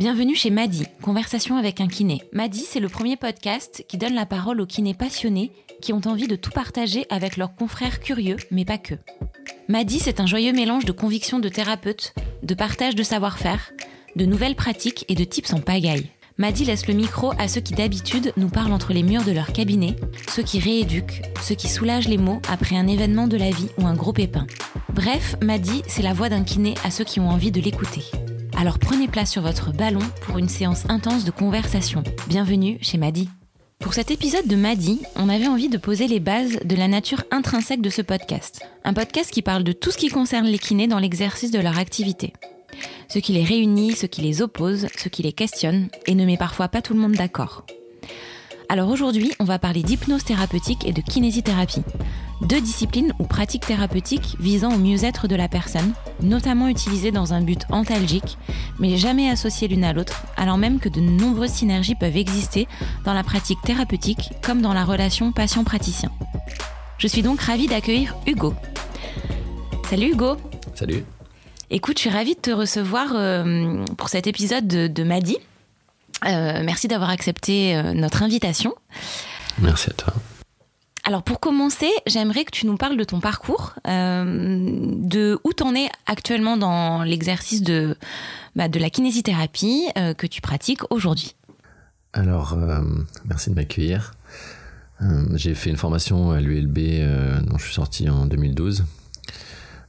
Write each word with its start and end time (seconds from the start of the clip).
Bienvenue 0.00 0.34
chez 0.34 0.48
Madi, 0.48 0.86
Conversation 1.02 1.58
avec 1.58 1.78
un 1.82 1.86
kiné. 1.86 2.22
Madi, 2.32 2.60
c'est 2.60 2.80
le 2.80 2.88
premier 2.88 3.18
podcast 3.18 3.84
qui 3.86 3.98
donne 3.98 4.14
la 4.14 4.24
parole 4.24 4.62
aux 4.62 4.66
kinés 4.66 4.94
passionnés 4.94 5.52
qui 5.82 5.92
ont 5.92 6.00
envie 6.06 6.26
de 6.26 6.36
tout 6.36 6.52
partager 6.52 7.04
avec 7.10 7.36
leurs 7.36 7.54
confrères 7.54 8.00
curieux, 8.00 8.38
mais 8.50 8.64
pas 8.64 8.78
que. 8.78 8.94
Madi, 9.68 9.98
c'est 9.98 10.18
un 10.18 10.24
joyeux 10.24 10.54
mélange 10.54 10.86
de 10.86 10.92
convictions 10.92 11.38
de 11.38 11.50
thérapeutes, 11.50 12.14
de 12.42 12.54
partage 12.54 12.94
de 12.94 13.02
savoir-faire, 13.02 13.72
de 14.16 14.24
nouvelles 14.24 14.54
pratiques 14.54 15.04
et 15.10 15.14
de 15.14 15.24
tips 15.24 15.52
en 15.52 15.60
pagaille. 15.60 16.08
Madi 16.38 16.64
laisse 16.64 16.86
le 16.86 16.94
micro 16.94 17.32
à 17.38 17.46
ceux 17.46 17.60
qui 17.60 17.74
d'habitude 17.74 18.32
nous 18.38 18.48
parlent 18.48 18.72
entre 18.72 18.94
les 18.94 19.02
murs 19.02 19.24
de 19.24 19.32
leur 19.32 19.52
cabinet, 19.52 19.96
ceux 20.30 20.42
qui 20.42 20.60
rééduquent, 20.60 21.20
ceux 21.42 21.56
qui 21.56 21.68
soulagent 21.68 22.08
les 22.08 22.16
mots 22.16 22.40
après 22.48 22.76
un 22.78 22.88
événement 22.88 23.28
de 23.28 23.36
la 23.36 23.50
vie 23.50 23.68
ou 23.76 23.86
un 23.86 23.94
gros 23.94 24.14
pépin. 24.14 24.46
Bref, 24.94 25.36
Madi, 25.42 25.82
c'est 25.88 26.02
la 26.02 26.14
voix 26.14 26.30
d'un 26.30 26.42
kiné 26.42 26.72
à 26.84 26.90
ceux 26.90 27.04
qui 27.04 27.20
ont 27.20 27.28
envie 27.28 27.52
de 27.52 27.60
l'écouter. 27.60 28.04
Alors 28.60 28.78
prenez 28.78 29.08
place 29.08 29.30
sur 29.30 29.40
votre 29.40 29.72
ballon 29.72 30.02
pour 30.20 30.36
une 30.36 30.50
séance 30.50 30.84
intense 30.90 31.24
de 31.24 31.30
conversation. 31.30 32.02
Bienvenue 32.28 32.76
chez 32.82 32.98
Madi. 32.98 33.30
Pour 33.78 33.94
cet 33.94 34.10
épisode 34.10 34.46
de 34.46 34.54
Madi, 34.54 35.00
on 35.16 35.30
avait 35.30 35.48
envie 35.48 35.70
de 35.70 35.78
poser 35.78 36.06
les 36.06 36.20
bases 36.20 36.58
de 36.62 36.76
la 36.76 36.86
nature 36.86 37.24
intrinsèque 37.30 37.80
de 37.80 37.88
ce 37.88 38.02
podcast. 38.02 38.60
Un 38.84 38.92
podcast 38.92 39.30
qui 39.30 39.40
parle 39.40 39.64
de 39.64 39.72
tout 39.72 39.90
ce 39.90 39.96
qui 39.96 40.08
concerne 40.08 40.44
les 40.44 40.58
kinés 40.58 40.88
dans 40.88 40.98
l'exercice 40.98 41.50
de 41.50 41.58
leur 41.58 41.78
activité 41.78 42.34
ce 43.08 43.18
qui 43.18 43.32
les 43.32 43.44
réunit, 43.44 43.92
ce 43.92 44.06
qui 44.06 44.20
les 44.20 44.40
oppose, 44.40 44.86
ce 44.96 45.08
qui 45.08 45.22
les 45.22 45.32
questionne 45.32 45.88
et 46.06 46.14
ne 46.14 46.24
met 46.24 46.36
parfois 46.36 46.68
pas 46.68 46.80
tout 46.80 46.94
le 46.94 47.00
monde 47.00 47.12
d'accord. 47.12 47.66
Alors 48.70 48.88
aujourd'hui, 48.88 49.32
on 49.40 49.44
va 49.44 49.58
parler 49.58 49.82
d'hypnose 49.82 50.22
thérapeutique 50.22 50.86
et 50.86 50.92
de 50.92 51.00
kinésithérapie, 51.00 51.82
deux 52.40 52.60
disciplines 52.60 53.12
ou 53.18 53.24
pratiques 53.24 53.66
thérapeutiques 53.66 54.36
visant 54.38 54.72
au 54.72 54.78
mieux-être 54.78 55.26
de 55.26 55.34
la 55.34 55.48
personne, 55.48 55.92
notamment 56.22 56.68
utilisées 56.68 57.10
dans 57.10 57.34
un 57.34 57.40
but 57.40 57.62
antalgique, 57.72 58.38
mais 58.78 58.96
jamais 58.96 59.28
associées 59.28 59.66
l'une 59.66 59.82
à 59.82 59.92
l'autre, 59.92 60.22
alors 60.36 60.56
même 60.56 60.78
que 60.78 60.88
de 60.88 61.00
nombreuses 61.00 61.50
synergies 61.50 61.96
peuvent 61.96 62.16
exister 62.16 62.68
dans 63.04 63.12
la 63.12 63.24
pratique 63.24 63.60
thérapeutique 63.62 64.30
comme 64.40 64.62
dans 64.62 64.72
la 64.72 64.84
relation 64.84 65.32
patient-praticien. 65.32 66.12
Je 66.98 67.08
suis 67.08 67.22
donc 67.22 67.40
ravie 67.40 67.66
d'accueillir 67.66 68.14
Hugo. 68.24 68.54
Salut 69.88 70.12
Hugo 70.12 70.36
Salut 70.76 71.04
Écoute, 71.70 71.98
je 71.98 72.02
suis 72.02 72.10
ravie 72.10 72.36
de 72.36 72.40
te 72.40 72.52
recevoir 72.52 73.08
euh, 73.14 73.84
pour 73.96 74.10
cet 74.10 74.28
épisode 74.28 74.68
de, 74.68 75.02
Madi. 75.02 75.38
Euh, 76.26 76.62
merci 76.64 76.88
d'avoir 76.88 77.10
accepté 77.10 77.76
euh, 77.76 77.92
notre 77.92 78.22
invitation. 78.22 78.74
Merci 79.58 79.90
à 79.90 79.94
toi. 79.94 80.12
Alors 81.04 81.22
pour 81.22 81.40
commencer, 81.40 81.90
j'aimerais 82.06 82.44
que 82.44 82.50
tu 82.50 82.66
nous 82.66 82.76
parles 82.76 82.96
de 82.96 83.04
ton 83.04 83.20
parcours, 83.20 83.74
de 83.86 85.40
où 85.44 85.52
tu 85.54 85.62
en 85.62 85.74
es 85.74 85.88
actuellement 86.06 86.58
dans 86.58 87.02
l'exercice 87.02 87.62
de, 87.62 87.96
bah, 88.54 88.68
de 88.68 88.78
la 88.78 88.90
kinésithérapie 88.90 89.88
que 90.18 90.26
tu 90.26 90.42
pratiques 90.42 90.82
aujourd'hui? 90.90 91.34
Alors, 92.12 92.54
merci 93.24 93.48
de 93.48 93.54
m'accueillir. 93.54 94.12
J'ai 95.34 95.54
fait 95.54 95.70
une 95.70 95.78
formation 95.78 96.32
à 96.32 96.40
l'ULB 96.40 96.78
dont 97.46 97.56
je 97.56 97.64
suis 97.64 97.74
sorti 97.74 98.10
en 98.10 98.26
2012 98.26 98.84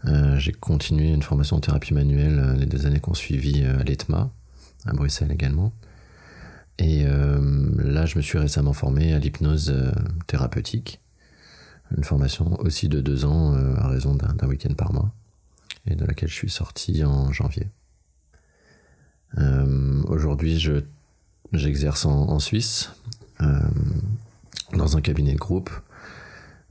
euh, 0.06 0.38
j'ai 0.40 0.52
continué 0.52 1.10
une 1.10 1.22
formation 1.22 1.58
en 1.58 1.60
thérapie 1.60 1.94
manuelle 1.94 2.40
euh, 2.40 2.54
les 2.56 2.66
deux 2.66 2.86
années 2.86 3.00
qu'on 3.00 3.14
suivi 3.14 3.64
euh, 3.64 3.80
à 3.80 3.84
l'ETMA, 3.84 4.32
à 4.86 4.94
Bruxelles 4.94 5.32
également. 5.32 5.73
Et 6.82 7.06
là, 7.78 8.08
je 8.08 8.18
me 8.18 8.24
suis 8.24 8.40
récemment 8.40 8.74
formé 8.74 9.14
à 9.14 9.20
l'hypnose 9.20 9.72
thérapeutique, 10.26 11.00
une 11.96 12.04
formation 12.04 12.60
aussi 12.60 12.90
de 12.90 13.02
deux 13.02 13.23
ans 13.23 13.54
à 13.78 13.88
raison 13.88 14.16
d'un 14.16 14.48
week-end 14.48 14.73
par 14.73 14.92
mois, 14.92 15.14
et 15.86 15.94
de 15.94 16.04
laquelle 16.06 16.30
je 16.30 16.34
suis 16.34 16.50
sorti 16.50 17.04
en 17.04 17.32
janvier. 17.32 17.68
Aujourd'hui, 20.08 20.58
j'exerce 21.54 22.06
en, 22.06 22.40
Suisse, 22.40 22.90
dans 24.73 24.98
un 24.98 25.02
cabinet 25.02 25.34
de 25.34 25.39
groupe, 25.39 25.70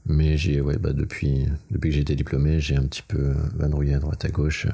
mais 0.05 0.35
j'ai, 0.35 0.59
ouais, 0.59 0.77
bah 0.77 0.91
depuis, 0.91 1.47
depuis 1.69 1.89
que 1.89 1.95
j'ai 1.95 2.01
été 2.01 2.15
diplômé, 2.17 2.59
j'ai 2.59 2.75
un 2.75 2.83
petit 2.83 3.03
peu 3.03 3.33
vadrouillé 3.55 3.93
à 3.93 3.99
droite 3.99 4.25
à 4.25 4.29
gauche. 4.29 4.67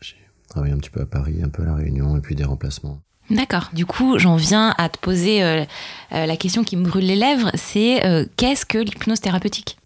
J'ai 0.00 0.16
travaillé 0.48 0.74
un 0.74 0.78
petit 0.78 0.90
peu 0.90 1.00
à 1.00 1.06
Paris, 1.06 1.42
un 1.44 1.48
peu 1.48 1.62
à 1.62 1.66
La 1.66 1.74
Réunion, 1.76 2.16
et 2.16 2.20
puis 2.20 2.34
des 2.34 2.44
remplacements. 2.44 3.00
D'accord. 3.30 3.70
Du 3.72 3.86
coup, 3.86 4.18
j'en 4.18 4.36
viens 4.36 4.74
à 4.76 4.88
te 4.88 4.98
poser 4.98 5.42
euh, 5.42 5.64
euh, 6.12 6.26
la 6.26 6.36
question 6.36 6.64
qui 6.64 6.76
me 6.76 6.84
brûle 6.84 7.06
les 7.06 7.16
lèvres, 7.16 7.50
c'est 7.54 8.04
euh, 8.04 8.26
qu'est-ce 8.36 8.66
que 8.66 8.78
l'hypnose 8.78 9.20
thérapeutique? 9.20 9.78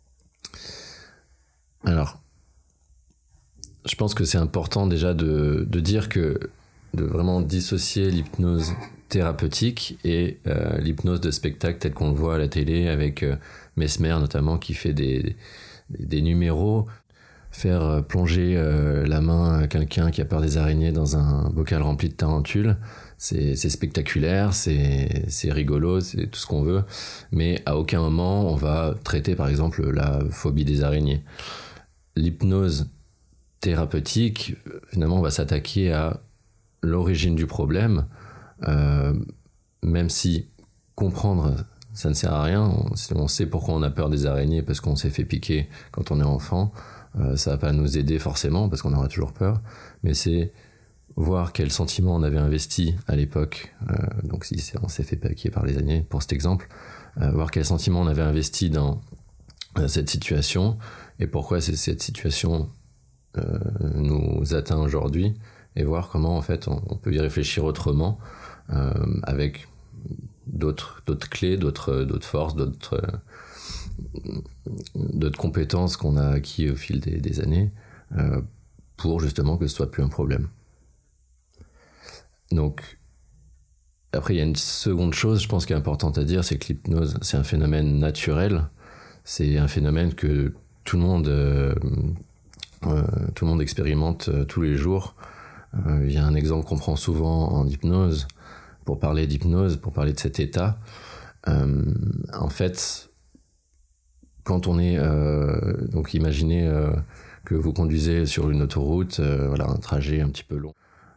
Alors, 1.84 2.18
je 3.84 3.94
pense 3.96 4.14
que 4.14 4.24
c'est 4.24 4.38
important 4.38 4.86
déjà 4.86 5.12
de, 5.12 5.66
de, 5.68 5.80
dire 5.80 6.08
que 6.08 6.40
de 6.94 7.04
vraiment 7.04 7.42
dissocier 7.42 8.10
l'hypnose 8.10 8.72
thérapeutique 9.10 9.98
et 10.04 10.38
l'hypnose 10.78 11.20
de 11.20 11.30
spectacle 11.30 11.78
tel 11.78 11.92
qu'on 11.92 12.08
le 12.08 12.16
voit 12.16 12.36
à 12.36 12.38
la 12.38 12.48
télé 12.48 12.88
avec 12.88 13.22
Mesmer 13.76 14.16
notamment, 14.18 14.56
qui 14.56 14.72
fait 14.72 14.94
des, 14.94 15.36
des 15.90 16.22
numéros. 16.22 16.86
Faire 17.54 17.82
euh, 17.82 18.00
plonger 18.02 18.56
euh, 18.56 19.06
la 19.06 19.20
main 19.20 19.60
à 19.60 19.66
quelqu'un 19.68 20.10
qui 20.10 20.20
a 20.20 20.24
peur 20.24 20.40
des 20.40 20.58
araignées 20.58 20.90
dans 20.90 21.16
un 21.16 21.50
bocal 21.50 21.82
rempli 21.82 22.08
de 22.08 22.14
tarentules, 22.14 22.76
c'est 23.16 23.54
spectaculaire, 23.54 24.52
c'est 24.52 25.52
rigolo, 25.52 26.00
c'est 26.00 26.26
tout 26.26 26.40
ce 26.40 26.46
qu'on 26.46 26.62
veut, 26.62 26.82
mais 27.30 27.62
à 27.64 27.78
aucun 27.78 28.00
moment 28.00 28.50
on 28.52 28.56
va 28.56 28.96
traiter 29.04 29.36
par 29.36 29.48
exemple 29.48 29.88
la 29.88 30.18
phobie 30.30 30.64
des 30.64 30.82
araignées. 30.82 31.22
L'hypnose 32.16 32.90
thérapeutique, 33.60 34.56
finalement, 34.90 35.18
on 35.18 35.22
va 35.22 35.30
s'attaquer 35.30 35.92
à 35.92 36.20
l'origine 36.82 37.36
du 37.36 37.46
problème, 37.46 38.06
euh, 38.66 39.14
même 39.84 40.10
si 40.10 40.48
comprendre 40.96 41.54
ça 41.94 42.08
ne 42.08 42.14
sert 42.14 42.34
à 42.34 42.42
rien. 42.42 42.72
On, 43.14 43.28
sait 43.28 43.46
pourquoi 43.46 43.74
on 43.74 43.82
a 43.82 43.90
peur 43.90 44.10
des 44.10 44.26
araignées 44.26 44.62
parce 44.62 44.80
qu'on 44.80 44.96
s'est 44.96 45.10
fait 45.10 45.24
piquer 45.24 45.68
quand 45.92 46.10
on 46.10 46.20
est 46.20 46.24
enfant. 46.24 46.72
Euh, 47.20 47.36
ça 47.36 47.52
va 47.52 47.58
pas 47.58 47.72
nous 47.72 47.96
aider 47.96 48.18
forcément 48.18 48.68
parce 48.68 48.82
qu'on 48.82 48.92
aura 48.92 49.08
toujours 49.08 49.32
peur. 49.32 49.60
Mais 50.02 50.14
c'est 50.14 50.52
voir 51.16 51.52
quel 51.52 51.70
sentiment 51.70 52.14
on 52.16 52.22
avait 52.22 52.38
investi 52.38 52.96
à 53.06 53.16
l'époque. 53.16 53.74
Euh, 53.90 53.94
donc 54.24 54.44
si 54.44 54.60
on 54.82 54.88
s'est 54.88 55.04
fait 55.04 55.16
piquer 55.16 55.50
par 55.50 55.64
les 55.64 55.74
araignées, 55.74 56.02
pour 56.02 56.22
cet 56.22 56.32
exemple, 56.32 56.68
euh, 57.20 57.30
voir 57.30 57.50
quel 57.50 57.64
sentiment 57.64 58.00
on 58.00 58.06
avait 58.06 58.22
investi 58.22 58.70
dans 58.70 59.00
cette 59.88 60.08
situation 60.08 60.78
et 61.18 61.26
pourquoi 61.26 61.60
cette 61.60 62.00
situation 62.00 62.70
nous 63.96 64.54
atteint 64.54 64.78
aujourd'hui 64.78 65.34
et 65.74 65.82
voir 65.82 66.08
comment 66.10 66.36
en 66.36 66.42
fait 66.42 66.68
on, 66.68 66.78
peut 66.96 67.12
y 67.12 67.18
réfléchir 67.18 67.64
autrement 67.64 68.20
avec 69.24 69.66
d'autres 70.46 71.02
clés, 71.28 71.56
d'autres 71.56 72.06
forces, 72.22 72.54
d'autres 72.54 73.02
d'autres 74.94 75.38
compétences 75.38 75.96
qu'on 75.96 76.16
a 76.16 76.28
acquis 76.28 76.70
au 76.70 76.76
fil 76.76 77.00
des, 77.00 77.40
années 77.40 77.72
euh, 78.16 78.40
pour 78.96 79.20
justement 79.20 79.56
que 79.56 79.66
ce 79.66 79.74
soit 79.74 79.90
plus 79.90 80.02
un 80.02 80.08
problème. 80.08 80.48
Donc 82.52 82.98
après 84.12 84.34
il 84.34 84.36
y 84.36 84.40
a 84.40 84.44
une 84.44 84.56
seconde 84.56 85.14
chose, 85.14 85.42
je 85.42 85.48
pense 85.48 85.66
qui 85.66 85.72
est 85.72 85.76
importante 85.76 86.18
à 86.18 86.24
dire, 86.24 86.44
c'est 86.44 86.58
que 86.58 86.68
l'hypnose 86.68 87.18
c'est 87.22 87.36
un 87.36 87.44
phénomène 87.44 87.98
naturel, 87.98 88.68
c'est 89.24 89.58
un 89.58 89.68
phénomène 89.68 90.14
que 90.14 90.54
tout 90.84 90.96
le 90.96 91.02
monde 91.02 91.28
euh, 91.28 91.74
euh, 92.86 93.02
tout 93.34 93.44
le 93.44 93.50
monde 93.50 93.62
expérimente 93.62 94.30
tous 94.46 94.62
les 94.62 94.76
jours. 94.76 95.14
Il 96.02 96.12
y 96.12 96.18
a 96.18 96.24
un 96.24 96.36
exemple 96.36 96.68
qu'on 96.68 96.76
prend 96.76 96.94
souvent 96.94 97.52
en 97.52 97.66
hypnose, 97.66 98.28
pour 98.84 99.00
parler 99.00 99.26
d'hypnose, 99.26 99.76
pour 99.76 99.92
parler 99.92 100.12
de 100.12 100.20
cet 100.20 100.38
état. 100.38 100.78
En 101.46 102.48
fait, 102.48 103.10
quand 104.44 104.66
on 104.66 104.78
est 104.78 104.96
euh, 104.98 105.86
donc 105.88 106.14
imaginez 106.14 106.66
euh, 106.66 106.90
que 107.44 107.54
vous 107.54 107.72
conduisez 107.72 108.26
sur 108.26 108.50
une 108.50 108.62
autoroute, 108.62 109.20
voilà 109.20 109.68
un 109.68 109.76
trajet 109.76 110.20
un 110.20 110.28
petit 110.28 110.44
peu 110.44 110.56
long. 110.56 110.74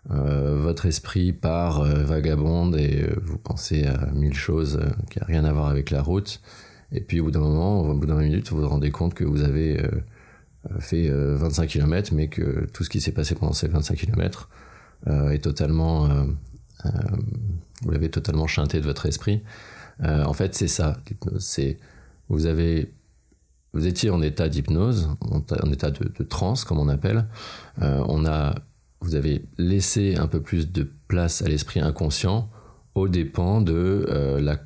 votre 0.10 0.86
esprit 0.86 1.32
part 1.32 1.84
vagabonde 1.84 2.76
et 2.76 3.08
vous 3.24 3.38
pensez 3.38 3.86
à 3.86 4.08
mille 4.14 4.34
choses 4.34 4.80
qui 5.10 5.20
n'ont 5.20 5.26
rien 5.26 5.46
à 5.46 5.54
voir 5.54 5.68
avec 5.68 5.90
la 5.90 6.02
route. 6.02 6.42
Et 6.92 7.02
puis 7.02 7.22
au 7.22 7.26
bout 7.26 7.32
d'un 7.32 7.40
moment, 7.40 7.82
au 7.82 7.94
bout 7.94 8.08
d'un 8.08 8.18
minute, 8.18 8.50
vous 8.50 8.58
vous 8.58 8.68
rendez 8.68 8.92
compte 8.92 9.14
que 9.14 9.24
vous 9.24 9.44
avez 9.44 9.82
fait 10.80 11.10
25 11.10 11.68
km, 11.68 12.14
mais 12.14 12.28
que 12.28 12.66
tout 12.74 12.84
ce 12.84 12.90
qui 12.90 13.00
s'est 13.00 13.14
passé 13.14 13.36
pendant 13.36 13.54
ces 13.54 13.70
25 13.70 13.96
km 13.96 14.50
est 15.06 15.42
totalement 15.42 16.10
euh, 16.86 16.90
vous 17.82 17.92
l'avez 17.92 18.10
totalement 18.10 18.48
chanté 18.48 18.80
de 18.80 18.86
votre 18.86 19.06
esprit. 19.06 19.42
Euh, 20.04 20.24
en 20.24 20.34
fait, 20.34 20.56
c'est 20.56 20.68
ça. 20.68 20.98
C'est, 21.40 21.78
vous 22.30 22.46
avez, 22.46 22.92
vous 23.78 23.86
étiez 23.86 24.10
en 24.10 24.22
état 24.24 24.50
d'hypnose, 24.50 25.10
en, 25.22 25.72
état 25.72 25.92
de, 25.92 26.12
de, 26.18 26.24
transe, 26.24 26.64
comme 26.64 26.80
on 26.80 26.90
appelle. 26.90 27.26
Euh, 27.82 28.04
on 28.08 28.26
a, 28.26 28.56
vous 29.02 29.14
avez 29.14 29.46
laissé 29.60 30.16
un 30.16 30.26
peu 30.26 30.42
plus 30.42 30.72
de 30.72 30.90
place 31.08 31.44
à 31.44 31.48
l'esprit 31.48 31.80
inconscient 31.80 32.50
au 32.96 33.08
dépens 33.08 33.62
de 33.62 34.40
la 34.42 34.58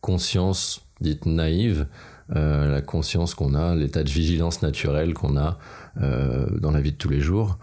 conscience 0.00 0.86
dite 1.00 1.26
naïve, 1.26 1.88
la 2.28 2.80
conscience 2.80 3.34
qu'on 3.34 3.54
a, 3.54 3.74
l'état 3.74 4.04
de 4.04 4.08
vigilance 4.08 4.62
naturelle 4.62 5.12
qu'on 5.12 5.36
a 5.36 5.58
dans 5.96 6.70
la 6.70 6.80
vie 6.80 6.92
de 6.92 6.96
tous 6.96 7.08
les 7.08 7.20
jours. 7.20 7.58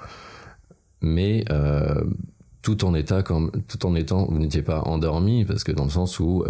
Mais 1.01 1.45
tout 2.67 2.83
en 2.83 2.93
état 2.93 3.23
comme 3.23 3.49
tout 3.69 3.85
en 3.85 3.95
étant 3.95 4.25
vous 4.25 4.39
n'étiez 4.39 4.61
pas 4.61 4.81
endormi 4.81 5.45
parce 5.45 5.63
que 5.63 5.71
dans 5.71 5.85
le 5.85 5.89
sens 5.89 6.19
où 6.19 6.43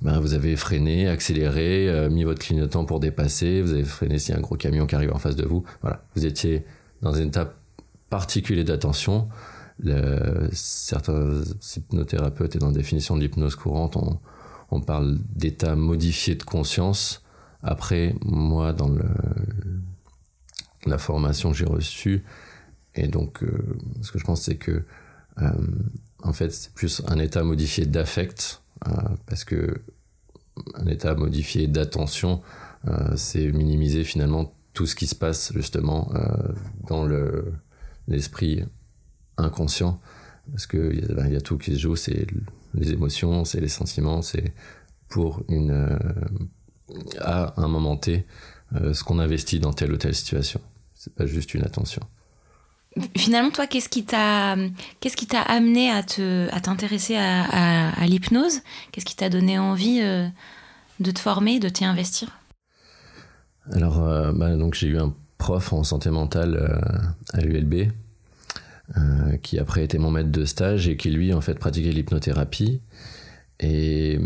ben, 0.00 0.20
vous 0.20 0.32
avez 0.32 0.56
freiné, 0.56 1.06
accéléré, 1.06 2.08
mis 2.10 2.24
votre 2.24 2.38
clignotant 2.38 2.86
pour 2.86 2.98
dépasser, 2.98 3.60
vous 3.60 3.74
avez 3.74 3.84
freiné 3.84 4.18
s'il 4.18 4.32
y 4.32 4.36
a 4.36 4.38
un 4.38 4.40
gros 4.40 4.56
camion 4.56 4.86
qui 4.86 4.94
arrive 4.94 5.12
en 5.12 5.18
face 5.18 5.36
de 5.36 5.44
vous. 5.44 5.64
Voilà, 5.82 6.02
vous 6.14 6.24
étiez 6.24 6.64
dans 7.02 7.14
un 7.14 7.26
état 7.26 7.52
particulier 8.08 8.64
d'attention. 8.64 9.28
certains 10.52 11.42
hypnothérapeutes 11.76 12.56
et 12.56 12.58
dans 12.58 12.68
la 12.68 12.72
définition 12.72 13.14
de 13.14 13.20
l'hypnose 13.20 13.54
courante, 13.54 13.96
on, 13.96 14.18
on 14.70 14.80
parle 14.80 15.18
d'état 15.36 15.76
modifié 15.76 16.36
de 16.36 16.42
conscience. 16.42 17.22
Après, 17.62 18.14
moi, 18.24 18.72
dans 18.72 18.90
la 20.86 20.96
formation 20.96 21.50
que 21.50 21.56
j'ai 21.58 21.66
reçue, 21.66 22.24
et 22.98 23.06
donc, 23.06 23.42
euh, 23.42 23.76
ce 24.02 24.10
que 24.10 24.18
je 24.18 24.24
pense, 24.24 24.42
c'est 24.42 24.56
que, 24.56 24.70
euh, 24.72 24.84
en 26.22 26.32
fait, 26.32 26.50
c'est 26.50 26.72
plus 26.72 27.02
un 27.06 27.18
état 27.18 27.42
modifié 27.42 27.86
d'affect, 27.86 28.62
euh, 28.86 28.90
parce 29.26 29.44
que 29.44 29.82
un 30.74 30.86
état 30.86 31.14
modifié 31.14 31.68
d'attention, 31.68 32.42
c'est 33.16 33.52
minimiser 33.52 34.02
finalement 34.02 34.54
tout 34.72 34.86
ce 34.86 34.96
qui 34.96 35.06
se 35.06 35.14
passe 35.14 35.52
justement 35.52 36.12
dans 36.88 37.04
le, 37.04 37.52
l'esprit 38.08 38.64
inconscient, 39.36 40.00
parce 40.50 40.66
qu'il 40.66 41.06
ben, 41.14 41.28
y, 41.28 41.36
a 41.36 41.40
tout 41.40 41.58
qui 41.58 41.74
se 41.74 41.78
joue, 41.78 41.96
c'est 41.96 42.26
les 42.74 42.92
émotions, 42.92 43.44
c'est 43.44 43.60
les 43.60 43.68
sentiments, 43.68 44.22
c'est 44.22 44.52
pour 45.08 45.42
une 45.48 45.70
euh, 45.70 45.98
à 47.20 47.60
un 47.60 47.68
moment 47.68 47.96
T 47.96 48.26
euh, 48.74 48.92
ce 48.94 49.04
qu'on 49.04 49.18
investit 49.18 49.60
dans 49.60 49.72
telle 49.72 49.92
ou 49.92 49.96
telle 49.96 50.14
situation. 50.14 50.60
C'est 50.94 51.14
pas 51.14 51.26
juste 51.26 51.54
une 51.54 51.62
attention. 51.62 52.02
Finalement, 53.16 53.50
toi, 53.50 53.66
qu'est-ce 53.66 53.88
qui 53.88 54.04
t'a 54.04 54.56
qu'est-ce 55.00 55.16
qui 55.16 55.26
t'a 55.26 55.42
amené 55.42 55.90
à 55.90 56.02
te 56.02 56.52
à 56.52 56.60
t'intéresser 56.60 57.16
à, 57.16 58.06
l'hypnose? 58.06 58.60
Qu'est-ce 58.92 59.06
qui 59.06 59.16
t'a 59.16 59.28
donné 59.28 59.58
envie 59.58 60.00
euh, 60.00 60.26
de 61.00 61.10
te 61.10 61.18
former, 61.18 61.58
de 61.60 61.68
t'y 61.68 61.84
investir? 61.84 62.38
Alors, 63.72 64.00
bah, 64.34 64.56
donc 64.56 64.74
j'ai 64.74 64.88
eu 64.88 64.98
un 64.98 65.14
prof 65.36 65.72
en 65.72 65.84
santé 65.84 66.10
mentale 66.10 66.80
à 67.34 67.40
l'ULB 67.42 67.90
euh, 68.96 69.36
qui 69.42 69.58
après 69.58 69.84
était 69.84 69.98
mon 69.98 70.10
maître 70.10 70.30
de 70.30 70.46
stage 70.46 70.88
et 70.88 70.96
qui 70.96 71.10
lui 71.10 71.34
en 71.34 71.42
fait 71.42 71.58
pratiquait 71.58 71.92
l'hypnothérapie. 71.92 72.80
Et 73.60 74.18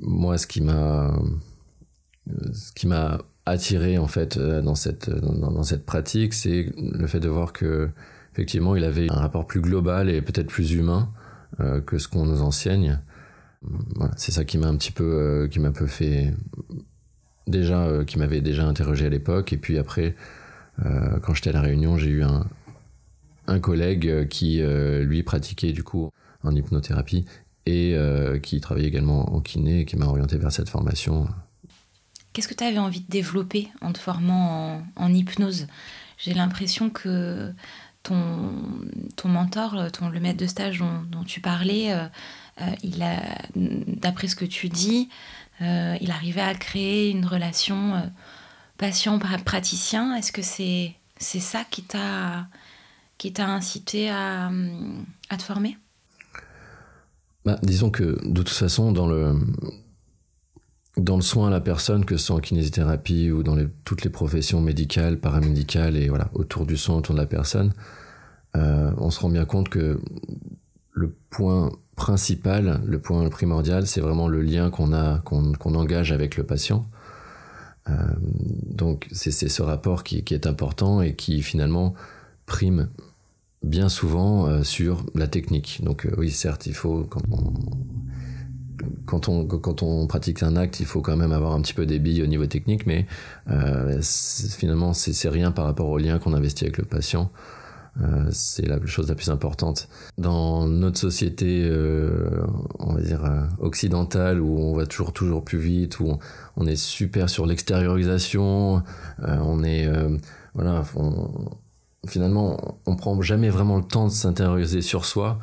moi, 0.00 0.36
ce 0.36 0.48
qui 0.48 0.60
m'a 0.60 1.14
ce 2.26 2.72
qui 2.72 2.88
m'a 2.88 3.18
attiré 3.50 3.98
en 3.98 4.06
fait 4.06 4.36
euh, 4.36 4.62
dans 4.62 4.74
cette 4.74 5.10
dans, 5.10 5.50
dans 5.50 5.62
cette 5.62 5.84
pratique, 5.84 6.34
c'est 6.34 6.72
le 6.78 7.06
fait 7.06 7.20
de 7.20 7.28
voir 7.28 7.52
que 7.52 7.90
effectivement 8.32 8.76
il 8.76 8.84
avait 8.84 9.10
un 9.10 9.20
rapport 9.20 9.46
plus 9.46 9.60
global 9.60 10.08
et 10.08 10.22
peut-être 10.22 10.48
plus 10.48 10.72
humain 10.72 11.10
euh, 11.60 11.80
que 11.80 11.98
ce 11.98 12.08
qu'on 12.08 12.24
nous 12.24 12.42
enseigne. 12.42 13.00
Voilà, 13.62 14.12
c'est 14.16 14.32
ça 14.32 14.44
qui 14.44 14.56
m'a 14.56 14.68
un 14.68 14.76
petit 14.76 14.92
peu 14.92 15.04
euh, 15.04 15.48
qui 15.48 15.60
m'a 15.60 15.68
un 15.68 15.72
peu 15.72 15.86
fait 15.86 16.32
déjà 17.46 17.88
qui 18.06 18.18
m'avait 18.18 18.40
déjà 18.40 18.64
interrogé 18.64 19.06
à 19.06 19.08
l'époque 19.08 19.52
et 19.52 19.56
puis 19.56 19.78
après 19.78 20.14
quand 21.22 21.34
j'étais 21.34 21.50
à 21.50 21.52
la 21.52 21.60
Réunion, 21.60 21.98
j'ai 21.98 22.08
eu 22.08 22.22
un, 22.22 22.46
un 23.50 23.60
collègue 23.60 24.08
euh, 24.08 24.24
qui, 24.24 24.62
euh, 24.62 25.02
lui, 25.04 25.22
pratiquait 25.22 25.72
du 25.72 25.82
coup 25.82 26.10
en 26.42 26.54
hypnothérapie 26.54 27.24
et 27.66 27.94
euh, 27.94 28.38
qui 28.38 28.60
travaillait 28.60 28.88
également 28.88 29.34
en 29.34 29.40
kiné 29.40 29.80
et 29.80 29.84
qui 29.84 29.96
m'a 29.96 30.06
orienté 30.06 30.38
vers 30.38 30.52
cette 30.52 30.68
formation. 30.68 31.28
Qu'est-ce 32.32 32.48
que 32.48 32.54
tu 32.54 32.64
avais 32.64 32.78
envie 32.78 33.00
de 33.00 33.10
développer 33.10 33.68
en 33.80 33.92
te 33.92 33.98
formant 33.98 34.82
en, 34.96 35.12
hypnose? 35.12 35.66
J'ai 36.18 36.34
l'impression 36.34 36.90
que 36.90 37.52
ton, 38.02 38.52
ton 39.16 39.28
mentor, 39.28 39.90
ton, 39.92 40.08
le 40.08 40.20
maître 40.20 40.38
de 40.38 40.46
stage 40.46 40.78
dont, 40.78 41.24
tu 41.24 41.40
parlais, 41.40 41.94
il 42.82 43.02
a, 43.02 43.20
d'après 43.56 44.28
ce 44.28 44.36
que 44.36 44.44
tu 44.44 44.68
dis, 44.68 45.08
il 45.60 46.10
arrivait 46.10 46.40
à 46.40 46.54
créer 46.54 47.10
une 47.10 47.26
relation 47.26 48.10
patient-praticien. 48.78 50.14
Est-ce 50.14 50.30
que 50.30 50.42
c'est, 50.42 50.94
c'est 51.18 51.40
ça 51.40 51.64
qui 51.64 51.82
t'a 51.82 52.46
qui 53.20 53.34
t'a 53.34 53.46
incité 53.46 54.08
à, 54.08 54.50
à, 55.28 55.36
te 55.36 55.42
former? 55.42 55.76
Bah, 57.44 57.58
Disons 57.62 57.90
que 57.90 58.18
de 58.26 58.42
toute 58.42 58.48
façon, 58.48 58.92
dans 58.92 59.06
le, 59.06 59.38
dans 60.96 61.16
le 61.16 61.22
soin 61.22 61.48
à 61.48 61.50
la 61.50 61.60
personne, 61.60 62.04
que 62.04 62.16
ce 62.16 62.26
soit 62.26 62.36
en 62.36 62.40
kinésithérapie 62.40 63.30
ou 63.30 63.42
dans 63.42 63.56
toutes 63.84 64.02
les 64.04 64.10
professions 64.10 64.60
médicales, 64.60 65.18
paramédicales 65.18 65.96
et 65.96 66.08
voilà, 66.08 66.30
autour 66.34 66.66
du 66.66 66.76
soin, 66.76 66.96
autour 66.96 67.14
de 67.14 67.20
la 67.20 67.26
personne, 67.26 67.72
euh, 68.56 68.90
on 68.98 69.10
se 69.10 69.20
rend 69.20 69.28
bien 69.28 69.44
compte 69.44 69.68
que 69.68 70.00
le 70.92 71.14
point 71.30 71.70
principal, 71.94 72.80
le 72.84 72.98
point 72.98 73.28
primordial, 73.28 73.86
c'est 73.86 74.00
vraiment 74.00 74.26
le 74.26 74.42
lien 74.42 74.70
qu'on 74.70 74.92
a, 74.92 75.18
qu'on 75.18 75.74
engage 75.74 76.12
avec 76.12 76.36
le 76.36 76.44
patient. 76.44 76.86
Euh, 77.88 77.92
donc 78.20 79.08
c'est 79.12 79.30
ce 79.30 79.62
rapport 79.62 80.04
qui, 80.04 80.24
qui, 80.24 80.34
est 80.34 80.46
important 80.46 81.00
et 81.00 81.14
qui 81.14 81.42
finalement 81.42 81.94
prime 82.46 82.90
bien 83.62 83.88
souvent 83.88 84.46
euh, 84.46 84.62
sur 84.64 85.06
la 85.14 85.28
technique. 85.28 85.80
Donc 85.82 86.08
oui, 86.16 86.30
certes, 86.30 86.66
il 86.66 86.74
faut 86.74 87.04
quand 87.04 87.22
on, 87.30 87.52
quand 89.06 89.28
on, 89.28 89.46
quand 89.46 89.82
on 89.82 90.06
pratique 90.06 90.42
un 90.42 90.56
acte, 90.56 90.80
il 90.80 90.86
faut 90.86 91.00
quand 91.00 91.16
même 91.16 91.32
avoir 91.32 91.52
un 91.52 91.60
petit 91.60 91.74
peu 91.74 91.86
des 91.86 91.98
billes 91.98 92.22
au 92.22 92.26
niveau 92.26 92.46
technique, 92.46 92.86
mais 92.86 93.06
euh, 93.50 94.00
finalement, 94.02 94.92
c'est 94.92 95.28
rien 95.28 95.50
par 95.50 95.64
rapport 95.64 95.88
au 95.88 95.98
lien 95.98 96.18
qu'on 96.18 96.32
investit 96.32 96.64
avec 96.64 96.78
le 96.78 96.84
patient. 96.84 97.30
Euh, 98.00 98.28
c'est 98.30 98.66
la 98.66 98.78
chose 98.86 99.08
la 99.08 99.14
plus 99.14 99.30
importante. 99.30 99.88
Dans 100.16 100.66
notre 100.66 100.98
société, 100.98 101.64
euh, 101.64 102.42
on 102.78 102.94
va 102.94 103.00
dire 103.00 103.20
occidentale, 103.58 104.40
où 104.40 104.58
on 104.60 104.74
va 104.74 104.86
toujours 104.86 105.12
toujours 105.12 105.44
plus 105.44 105.58
vite, 105.58 106.00
où 106.00 106.18
on, 106.56 106.66
est 106.66 106.76
super 106.76 107.28
sur 107.28 107.46
l'extériorisation, 107.46 108.82
on 109.26 109.64
est 109.64 109.88
voilà, 110.54 110.84
on, 110.96 111.30
finalement, 112.06 112.78
on 112.86 112.96
prend 112.96 113.20
jamais 113.22 113.50
vraiment 113.50 113.76
le 113.76 113.84
temps 113.84 114.06
de 114.06 114.12
s'intérioriser 114.12 114.82
sur 114.82 115.04
soi. 115.04 115.38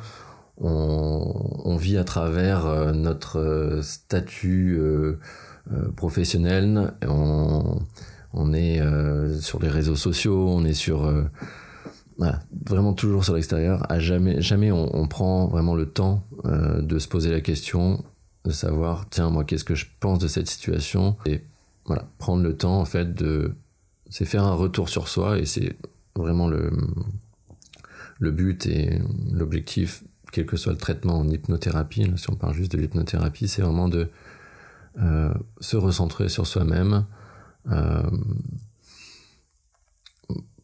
On, 0.60 1.76
vit 1.76 1.96
à 1.96 2.04
travers 2.04 2.66
euh, 2.66 2.92
notre 2.92 3.38
euh, 3.38 3.82
statut 3.82 4.76
euh, 4.80 5.18
professionnel. 5.94 6.92
On, 7.06 8.52
est 8.52 8.80
sur 9.40 9.60
les 9.60 9.68
réseaux 9.68 9.96
sociaux, 9.96 10.48
on 10.48 10.64
est 10.64 10.72
sur 10.72 11.12
vraiment 12.66 12.94
toujours 12.94 13.24
sur 13.24 13.34
l'extérieur. 13.34 13.84
À 13.90 13.98
jamais, 13.98 14.40
jamais 14.40 14.70
on, 14.72 15.06
prend 15.06 15.48
vraiment 15.48 15.74
le 15.74 15.86
temps 15.86 16.22
de 16.44 16.98
se 16.98 17.08
poser 17.08 17.30
la 17.30 17.40
question, 17.40 18.02
de 18.44 18.50
savoir 18.50 19.06
tiens 19.10 19.28
moi 19.28 19.44
qu'est-ce 19.44 19.64
que 19.64 19.74
je 19.74 19.86
pense 20.00 20.18
de 20.18 20.28
cette 20.28 20.48
situation? 20.48 21.16
Et 21.26 21.42
voilà 21.84 22.04
prendre 22.18 22.42
le 22.42 22.56
temps 22.56 22.80
en 22.80 22.84
fait 22.84 23.14
de 23.14 23.52
c'est 24.08 24.24
faire 24.24 24.44
un 24.44 24.54
retour 24.54 24.88
sur 24.88 25.08
soi 25.08 25.38
et 25.38 25.44
c'est 25.44 25.76
vraiment 26.14 26.48
le, 26.48 26.70
le 28.18 28.30
but 28.30 28.66
et 28.66 28.98
l'objectif, 29.32 30.04
quel 30.30 30.46
que 30.46 30.56
soit 30.56 30.72
le 30.72 30.78
traitement 30.78 31.18
en 31.18 31.28
hypnothérapie, 31.28 32.10
si 32.16 32.30
on 32.30 32.34
parle 32.34 32.54
juste 32.54 32.72
de 32.72 32.78
l'hypnothérapie, 32.78 33.48
c'est 33.48 33.62
vraiment 33.62 33.88
de 33.88 34.10
euh, 35.00 35.32
se 35.60 35.76
recentrer 35.76 36.28
sur 36.28 36.46
soi-même 36.46 37.04
euh, 37.70 38.02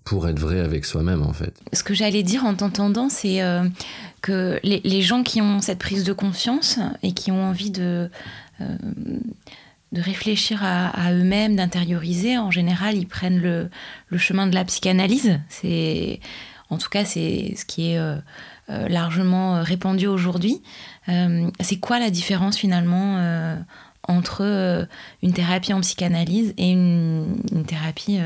pour 0.03 0.29
être 0.29 0.41
vrai 0.41 0.59
avec 0.59 0.85
soi-même 0.85 1.23
en 1.23 1.33
fait. 1.33 1.61
Ce 1.73 1.85
que 1.85 1.95
j'allais 1.95 2.25
dire 2.25 2.45
en 2.45 2.55
t'entendant, 2.55 3.09
c'est 3.09 3.43
euh, 3.43 3.69
que 4.23 4.59
les, 4.65 5.03
gens 5.03 5.23
qui 5.23 5.41
ont 5.41 5.61
cette 5.61 5.79
prise 5.79 6.03
de 6.03 6.13
conscience 6.13 6.81
et 7.05 7.13
qui 7.13 7.31
ont 7.31 7.45
envie 7.45 7.71
de 7.71 8.11
de 9.93 10.01
réfléchir 10.01 10.65
à, 10.65 11.13
eux-mêmes, 11.13 11.55
d'intérioriser. 11.55 12.37
En 12.37 12.51
général, 12.51 12.97
ils 12.97 13.07
prennent 13.07 13.41
le, 13.41 13.71
chemin 14.19 14.49
de 14.49 14.55
la 14.55 14.65
psychanalyse. 14.65 15.39
En 16.71 16.79
tout 16.79 16.89
cas, 16.89 17.05
c'est 17.05 17.55
ce 17.57 17.65
qui 17.65 17.93
est 17.93 18.01
largement 18.69 19.63
répandu 19.63 20.07
aujourd'hui. 20.07 20.63
Euh, 21.09 21.51
c'est 21.61 21.77
quoi 21.77 21.99
la 21.99 22.11
différence 22.11 22.57
finalement 22.57 23.19
entre 24.07 24.87
une 25.23 25.33
thérapie 25.33 25.73
en 25.73 25.81
psychanalyse 25.81 26.55
et 26.57 26.71
une, 26.71 27.43
thérapie 27.67 28.21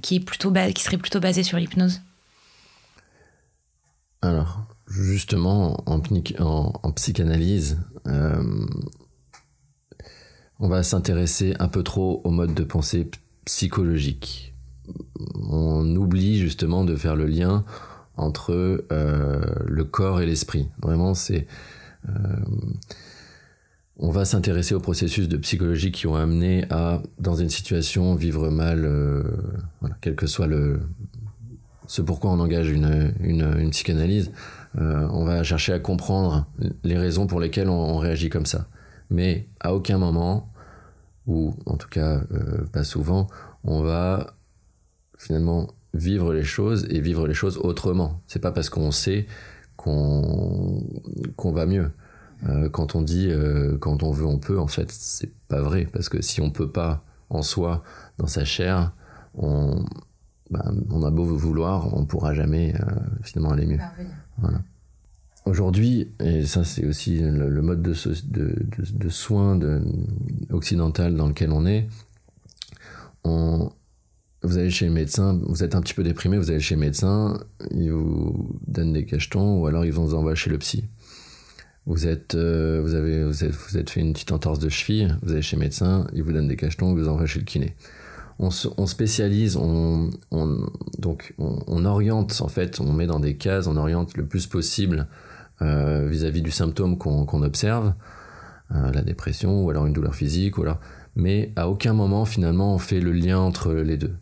qui, 0.00 0.16
est 0.16 0.20
plutôt 0.20 0.52
qui 0.74 0.82
serait 0.82 0.98
plutôt 0.98 1.20
basée 1.20 1.42
sur 1.42 1.58
l'hypnose? 1.58 2.00
Alors, 4.20 4.64
justement, 4.86 5.82
en, 5.86 6.00
en, 6.38 6.72
en 6.82 6.92
psychanalyse, 6.92 7.78
on 10.62 10.68
va 10.68 10.84
s'intéresser 10.84 11.54
un 11.58 11.66
peu 11.66 11.82
trop 11.82 12.20
au 12.24 12.30
mode 12.30 12.54
de 12.54 12.62
pensée 12.62 13.10
psychologique. 13.44 14.54
On 15.50 15.84
oublie 15.96 16.38
justement 16.38 16.84
de 16.84 16.94
faire 16.94 17.16
le 17.16 17.26
lien 17.26 17.64
entre 18.16 18.84
euh, 18.92 19.40
le 19.66 19.84
corps 19.84 20.20
et 20.20 20.26
l'esprit. 20.26 20.68
Vraiment, 20.80 21.14
c'est 21.14 21.46
euh, 22.08 22.12
on 23.98 24.10
va 24.10 24.24
s'intéresser 24.24 24.74
aux 24.74 24.80
processus 24.80 25.28
de 25.28 25.36
psychologie 25.36 25.92
qui 25.92 26.06
ont 26.06 26.16
amené 26.16 26.64
à, 26.70 27.02
dans 27.18 27.36
une 27.36 27.50
situation, 27.50 28.14
vivre 28.14 28.50
mal, 28.50 28.84
euh, 28.84 29.22
quel 30.00 30.16
que 30.16 30.26
soit 30.26 30.46
le, 30.46 30.80
ce 31.86 32.02
pourquoi 32.02 32.30
on 32.30 32.40
engage 32.40 32.70
une, 32.70 33.14
une, 33.20 33.70
psychanalyse. 33.70 34.32
on 34.74 35.24
va 35.24 35.42
chercher 35.44 35.72
à 35.74 35.78
comprendre 35.78 36.46
les 36.82 36.98
raisons 36.98 37.26
pour 37.26 37.38
lesquelles 37.38 37.68
on, 37.68 37.98
réagit 37.98 38.30
comme 38.30 38.46
ça. 38.46 38.66
Mais 39.10 39.46
à 39.60 39.74
aucun 39.74 39.98
moment, 39.98 40.50
ou 41.26 41.54
en 41.66 41.76
tout 41.76 41.88
cas 41.88 42.22
pas 42.72 42.82
souvent, 42.82 43.28
on 43.62 43.82
va 43.82 44.34
finalement 45.18 45.68
vivre 45.94 46.32
les 46.32 46.44
choses 46.44 46.86
et 46.90 47.00
vivre 47.00 47.26
les 47.26 47.34
choses 47.34 47.58
autrement. 47.58 48.22
C'est 48.26 48.40
pas 48.40 48.52
parce 48.52 48.70
qu'on 48.70 48.90
sait 48.90 49.26
qu'on 49.76 50.82
qu'on 51.36 51.52
va 51.52 51.66
mieux. 51.66 51.90
Euh, 52.48 52.68
quand 52.68 52.96
on 52.96 53.02
dit 53.02 53.28
euh, 53.30 53.76
quand 53.78 54.02
on 54.02 54.10
veut 54.10 54.26
on 54.26 54.38
peut, 54.38 54.58
en 54.58 54.66
fait 54.66 54.90
c'est 54.90 55.32
pas 55.48 55.60
vrai 55.60 55.86
parce 55.92 56.08
que 56.08 56.22
si 56.22 56.40
on 56.40 56.50
peut 56.50 56.70
pas 56.70 57.04
en 57.30 57.42
soi 57.42 57.82
dans 58.18 58.26
sa 58.26 58.44
chair, 58.44 58.92
on 59.34 59.84
bah, 60.50 60.70
on 60.90 61.02
a 61.02 61.10
beau 61.10 61.24
vouloir, 61.24 61.96
on 61.96 62.04
pourra 62.04 62.34
jamais 62.34 62.74
euh, 62.74 62.84
finalement 63.22 63.52
aller 63.52 63.66
mieux. 63.66 63.78
Voilà. 64.38 64.60
Aujourd'hui, 65.44 66.12
et 66.20 66.44
ça 66.44 66.62
c'est 66.62 66.86
aussi 66.86 67.18
le, 67.18 67.62
mode 67.62 67.82
de, 67.82 67.94
de, 68.26 68.54
de, 68.76 68.92
de 68.92 69.08
soins 69.08 69.58
occidental 70.50 71.16
dans 71.16 71.26
lequel 71.26 71.50
on 71.52 71.66
est, 71.66 71.88
on, 73.24 73.72
vous 74.42 74.58
allez 74.58 74.70
chez 74.70 74.86
le 74.86 74.92
médecin, 74.92 75.38
vous 75.42 75.62
êtes 75.62 75.74
un 75.74 75.80
petit 75.80 75.94
peu 75.94 76.02
déprimé, 76.02 76.36
vous 76.36 76.50
allez 76.50 76.60
chez 76.60 76.74
le 76.74 76.80
médecin, 76.80 77.38
il 77.70 77.92
vous 77.92 78.58
donne 78.66 78.92
des 78.92 79.04
cachetons 79.04 79.60
ou 79.60 79.66
alors 79.66 79.84
ils 79.84 79.92
vont 79.92 80.04
vous 80.04 80.14
envoyer 80.14 80.36
chez 80.36 80.50
le 80.50 80.58
psy. 80.58 80.84
Vous 81.86 82.06
êtes, 82.06 82.34
euh, 82.34 82.80
vous 82.82 82.94
avez, 82.94 83.24
vous 83.24 83.44
êtes, 83.44 83.52
vous 83.52 83.78
fait 83.86 84.00
une 84.00 84.12
petite 84.12 84.32
entorse 84.32 84.58
de 84.58 84.68
cheville, 84.68 85.16
vous 85.22 85.32
allez 85.32 85.42
chez 85.42 85.56
le 85.56 85.60
médecin, 85.60 86.06
il 86.12 86.22
vous 86.22 86.32
donne 86.32 86.48
des 86.48 86.56
cachetons, 86.56 86.94
vous 86.94 87.08
envoie 87.08 87.26
chez 87.26 87.40
le 87.40 87.44
kiné. 87.44 87.76
On, 88.38 88.48
on 88.76 88.86
spécialise, 88.86 89.56
on, 89.56 90.10
on 90.30 90.66
donc 90.98 91.34
on, 91.38 91.84
oriente 91.84 92.40
en 92.40 92.48
fait, 92.48 92.80
on 92.80 92.92
met 92.92 93.06
dans 93.06 93.20
des 93.20 93.36
cases, 93.36 93.66
on 93.66 93.76
oriente 93.76 94.16
le 94.16 94.26
plus 94.26 94.46
possible 94.46 95.06
euh, 95.60 96.08
vis-à-vis 96.08 96.42
du 96.42 96.50
symptôme 96.50 96.98
qu'on 96.98 97.42
observe, 97.42 97.94
euh, 98.72 98.90
la 98.92 99.02
dépression 99.02 99.64
ou 99.64 99.70
alors 99.70 99.86
une 99.86 99.92
douleur 99.92 100.14
physique 100.14 100.58
ou 100.58 100.62
alors, 100.62 100.80
mais 101.14 101.52
à 101.56 101.68
aucun 101.68 101.92
moment 101.92 102.24
finalement 102.24 102.74
on 102.74 102.78
fait 102.78 103.00
le 103.00 103.12
lien 103.12 103.38
entre 103.38 103.72
les 103.72 103.96
deux. 103.96 104.14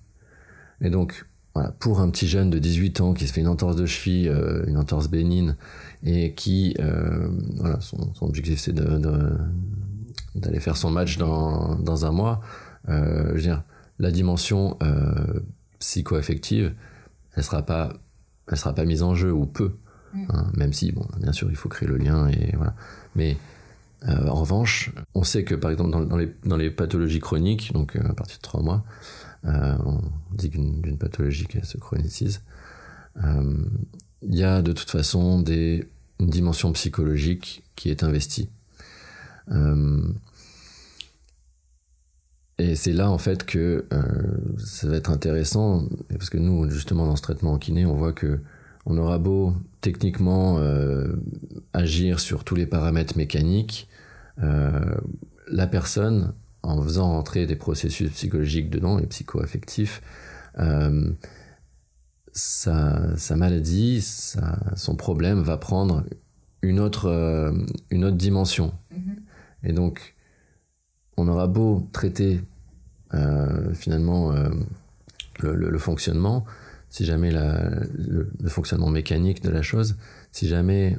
Et 0.81 0.91
donc, 0.91 1.27
voilà, 1.55 1.73
pour 1.73 2.01
un 2.01 2.11
petit 2.11 2.29
jeune 2.29 2.51
de 2.51 2.59
18 2.59 3.01
ans 3.01 3.13
qui 3.13 3.27
se 3.27 3.33
fait 3.33 3.41
une 3.41 3.49
entorse 3.49 3.75
de 3.75 3.87
cheville, 3.87 4.29
euh, 4.29 4.65
une 4.67 4.77
entorse 4.77 5.09
bénigne, 5.09 5.57
et 6.05 6.33
qui, 6.35 6.77
euh, 6.79 7.29
voilà, 7.57 7.81
son, 7.81 8.15
son 8.15 8.27
objectif 8.27 8.61
c'est 8.61 8.73
d'aller 8.73 10.61
faire 10.61 10.77
son 10.77 10.91
match 10.91 11.19
dans, 11.19 11.75
dans 11.77 12.07
un 12.07 12.13
mois, 12.13 12.41
euh, 12.89 13.31
je 13.31 13.35
veux 13.35 13.41
dire, 13.41 13.65
la 13.99 14.13
dimension 14.13 14.79
psycho-affective, 15.81 16.73
elle 17.35 17.43
sera 17.43 17.63
pas, 17.63 17.93
elle 18.51 18.57
sera 18.57 18.75
pas 18.75 18.85
mise 18.85 19.03
en 19.03 19.15
jeu 19.15 19.33
ou 19.33 19.45
peu, 19.45 19.77
mm. 20.15 20.27
hein, 20.31 20.47
même 20.57 20.73
si, 20.73 20.93
bon, 20.93 21.07
bien 21.19 21.33
sûr, 21.33 21.51
il 21.51 21.57
faut 21.57 21.69
créer 21.69 21.89
le 21.89 21.97
lien 21.97 22.29
et 22.29 22.55
voilà, 22.57 22.75
mais 23.17 23.37
en 24.07 24.35
revanche, 24.35 24.93
on 25.15 25.25
sait 25.25 25.45
que 25.45 25.55
par 25.55 25.71
exemple 25.71 25.91
dans, 25.91 26.01
dans, 26.01 26.17
les, 26.17 26.33
dans 26.47 26.57
les 26.57 26.71
pathologies 26.71 27.21
chroniques, 27.21 27.71
donc 27.75 27.97
à 27.97 28.15
partir 28.15 28.39
de 28.39 28.43
3 28.43 28.63
mois, 28.63 28.83
on 29.45 30.01
dit 30.33 30.49
d'une 30.49 30.99
pathologie 30.99 31.47
qui 31.47 31.65
se 31.65 31.79
chronicise. 31.79 32.43
Euh, 33.25 33.65
il 34.23 34.35
y 34.35 34.45
a 34.45 34.63
de 34.63 34.73
toute 34.73 34.91
façon 34.91 35.41
des, 35.41 35.89
une 36.19 36.31
dimension 36.31 36.73
psychologique 36.73 37.63
qui 37.77 37.91
est 37.91 38.03
investie. 38.03 38.51
Euh, 39.51 40.03
et 42.59 42.77
c'est 42.77 42.93
là 42.93 43.11
en 43.11 43.19
fait 43.19 43.45
que 43.45 43.87
ça 44.59 44.87
va 44.87 44.97
être 44.97 45.11
intéressant, 45.11 45.89
parce 46.11 46.29
que 46.29 46.37
nous, 46.37 46.69
justement, 46.69 47.07
dans 47.07 47.17
ce 47.17 47.23
traitement 47.23 47.53
en 47.53 47.59
kiné, 47.59 47.87
on 47.87 47.95
voit 47.95 48.13
que 48.13 48.41
on 48.85 48.99
aura 48.99 49.19
beau 49.19 49.55
techniquement 49.81 50.59
agir 51.73 52.21
sur 52.21 52.45
tous 52.45 52.57
les 52.57 52.67
paramètres 52.67 53.17
mécaniques, 53.17 53.89
la 54.37 55.67
personne 55.71 56.35
en 56.63 56.83
faisant 56.83 57.09
rentrer 57.11 57.47
des 57.47 57.57
processus 57.57 58.11
psychologiques 58.11 58.71
dedans 58.71 58.99
et 58.99 59.07
psychoaffectifs, 59.07 60.03
euh, 60.59 61.13
sa, 62.33 63.17
sa, 63.17 63.37
maladie, 63.37 64.01
sa, 64.01 64.59
son 64.77 64.97
problème 64.97 65.41
va 65.41 65.57
prendre 65.57 66.05
une 66.63 66.81
autre, 66.81 67.07
euh, 67.07 67.53
une 67.91 68.05
autre 68.05 68.17
dimension. 68.17 68.73
Mm-hmm. 68.93 69.69
Et 69.69 69.73
donc, 69.73 70.15
on 71.17 71.29
aura 71.29 71.47
beau 71.47 71.89
traiter 71.93 72.41
euh, 73.15 73.75
finalement 73.75 74.33
euh, 74.33 74.51
le, 75.41 75.55
le, 75.55 75.71
le, 75.71 75.79
fonctionnement, 75.79 76.45
si 76.89 77.05
jamais 77.05 77.31
la, 77.31 77.71
le, 77.95 78.31
le, 78.41 78.49
fonctionnement 78.49 78.91
mécanique 78.91 79.43
de 79.43 79.51
la 79.51 79.63
chose, 79.63 79.97
si 80.33 80.49
jamais 80.49 80.99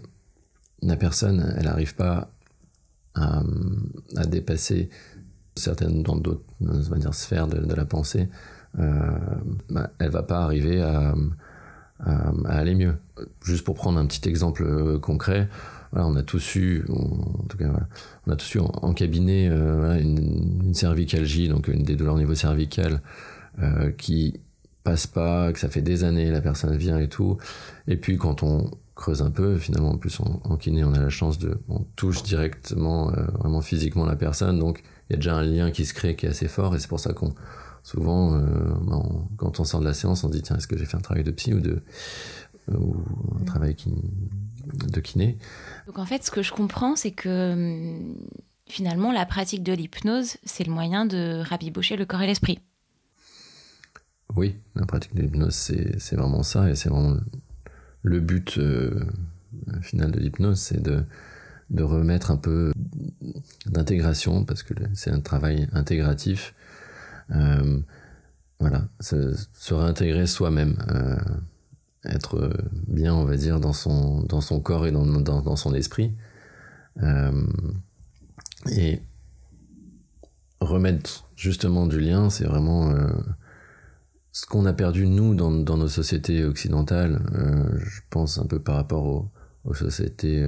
la 0.82 0.98
personne, 0.98 1.54
elle 1.58 1.66
n'arrive 1.66 1.96
pas 1.96 2.32
à, 3.16 3.44
à 4.16 4.26
dépasser 4.26 4.90
certaines 5.56 6.04
dans 6.04 6.16
d'autres 6.16 6.44
sphères 7.12 7.48
de, 7.48 7.74
la 7.74 7.86
pensée, 7.86 8.30
euh, 8.80 9.12
bah, 9.70 9.90
elle 10.00 10.12
va 10.12 10.24
pas 10.24 10.40
arriver 10.40 10.82
à, 10.82 11.14
aller 12.46 12.76
mieux. 12.76 12.96
Juste 13.44 13.64
pour 13.64 13.76
prendre 13.76 14.00
un 14.00 14.06
petit 14.08 14.28
exemple 14.28 14.64
euh, 14.64 14.98
concret, 14.98 15.48
on 15.94 16.16
a 16.16 16.24
tous 16.24 16.56
eu, 16.56 16.86
en 16.90 17.44
tout 17.50 17.58
cas, 17.58 17.72
on 18.26 18.32
a 18.32 18.36
tous 18.36 18.56
eu 18.56 18.60
en, 18.60 18.94
cabinet 18.94 19.50
euh, 19.50 19.76
voilà, 19.78 20.00
une, 20.00 20.62
une, 20.64 20.74
cervicalgie, 20.74 21.50
donc 21.50 21.68
une 21.68 21.84
des 21.84 21.96
douleurs 21.96 22.16
au 22.16 22.20
niveau 22.20 22.36
cervical, 22.36 23.02
euh, 23.62 23.92
qui 23.92 24.40
passe 24.84 25.06
pas, 25.06 25.52
que 25.52 25.60
ça 25.60 25.70
fait 25.70 25.82
des 25.82 26.04
années, 26.04 26.32
la 26.32 26.42
personne 26.42 26.76
vient 26.76 26.98
et 26.98 27.10
tout. 27.10 27.38
Et 27.88 27.98
puis 27.98 28.18
quand 28.18 28.44
on 28.44 28.72
creuse 28.96 29.22
un 29.22 29.32
peu, 29.32 29.58
finalement, 29.58 29.92
en 29.92 29.98
plus 29.98 30.20
en, 30.22 30.42
en 30.44 30.56
kiné, 30.56 30.84
on 30.84 30.94
a 30.94 31.00
la 31.00 31.10
chance 31.10 31.38
de, 31.38 31.60
on 31.68 31.80
touche 31.96 32.24
directement, 32.24 33.12
euh, 33.12 33.26
vraiment 33.40 33.62
physiquement 33.62 34.06
la 34.06 34.16
personne, 34.16 34.60
donc 34.60 34.84
il 35.12 35.16
y 35.16 35.16
a 35.16 35.18
déjà 35.18 35.36
un 35.36 35.44
lien 35.44 35.72
qui 35.72 35.86
se 35.86 35.94
crée 35.94 36.16
qui 36.16 36.26
est 36.26 36.30
assez 36.30 36.48
fort 36.48 36.74
et 36.74 36.80
c'est 36.80 36.88
pour 36.88 37.02
ça 37.02 37.12
qu'on 37.12 37.36
souvent 37.84 38.36
euh, 38.36 38.74
ben, 38.82 39.28
quand 39.36 39.60
on 39.60 39.66
sort 39.66 39.82
de 39.82 39.86
la 39.86 39.94
séance 39.94 40.24
on 40.24 40.30
se 40.30 40.34
dit 40.34 40.42
tiens 40.42 40.56
est-ce 40.56 40.68
que 40.68 40.78
j'ai 40.78 40.86
fait 40.86 40.96
un 40.96 41.02
travail 41.02 41.26
de 41.26 41.32
psy 41.32 41.54
ou 41.54 41.60
de 41.60 41.84
euh, 42.70 42.78
ou 42.78 42.96
un 43.42 43.44
travail 43.44 43.76
qui, 43.76 43.92
de 43.94 45.00
kiné? 45.02 45.38
Donc 45.88 46.00
en 46.00 46.06
fait 46.06 46.24
ce 46.24 46.32
que 46.32 46.42
je 46.42 46.54
comprends 46.54 46.96
c'est 46.96 47.12
que 47.12 47.52
hum, 47.52 48.16
finalement 48.68 49.12
la 49.12 49.26
pratique 49.26 49.64
de 49.64 49.74
l'hypnose 49.74 50.38
c'est 50.46 50.66
le 50.66 50.72
moyen 50.72 51.06
de 51.06 51.44
rabibocher 51.44 51.98
le 51.98 52.06
corps 52.06 52.22
et 52.22 52.28
l'esprit. 52.28 52.60
Oui 54.38 54.56
la 54.76 54.86
pratique 54.86 55.14
de 55.14 55.24
l'hypnose 55.24 55.56
c'est 55.56 56.16
vraiment 56.16 56.44
ça 56.44 56.70
et 56.70 56.76
c'est 56.76 56.88
vraiment 56.88 57.18
le 58.02 58.22
but 58.22 58.58
euh, 58.60 58.98
final 59.82 60.12
de 60.12 60.20
l'hypnose 60.22 60.58
c'est 60.58 60.82
de 60.82 61.04
de 61.72 61.84
remettre 61.84 62.32
un 62.32 62.38
peu 62.38 62.72
d'intégration, 63.66 64.44
parce 64.44 64.62
que 64.62 64.74
c'est 64.94 65.10
un 65.10 65.22
travail 65.22 65.68
intégratif. 65.72 66.54
Euh, 67.32 67.80
voilà, 68.60 68.88
se, 69.00 69.74
réintégrer 69.74 70.28
soi-même, 70.28 70.76
euh, 70.94 71.16
être 72.06 72.52
bien, 72.88 73.16
on 73.16 73.24
va 73.24 73.38
dire, 73.38 73.60
dans 73.60 73.74
son, 73.74 74.28
corps 74.64 74.86
et 74.86 74.92
dans, 74.92 75.06
dans, 75.06 75.56
son 75.56 75.74
esprit. 75.74 76.14
Euh, 77.02 77.48
et 78.70 79.02
remettre 80.60 81.30
justement 81.36 81.88
du 81.88 82.00
lien, 82.00 82.30
c'est 82.30 82.44
vraiment 82.44 82.94
ce 84.34 84.46
qu'on 84.46 84.66
a 84.66 84.74
perdu, 84.74 85.08
nous, 85.08 85.34
dans, 85.34 85.52
dans 85.52 85.78
nos 85.78 85.88
sociétés 85.88 86.44
occidentales, 86.44 87.22
je 87.80 88.02
pense 88.10 88.38
un 88.38 88.46
peu 88.46 88.60
par 88.60 88.76
rapport 88.76 89.30
aux 89.64 89.74
sociétés 89.74 90.46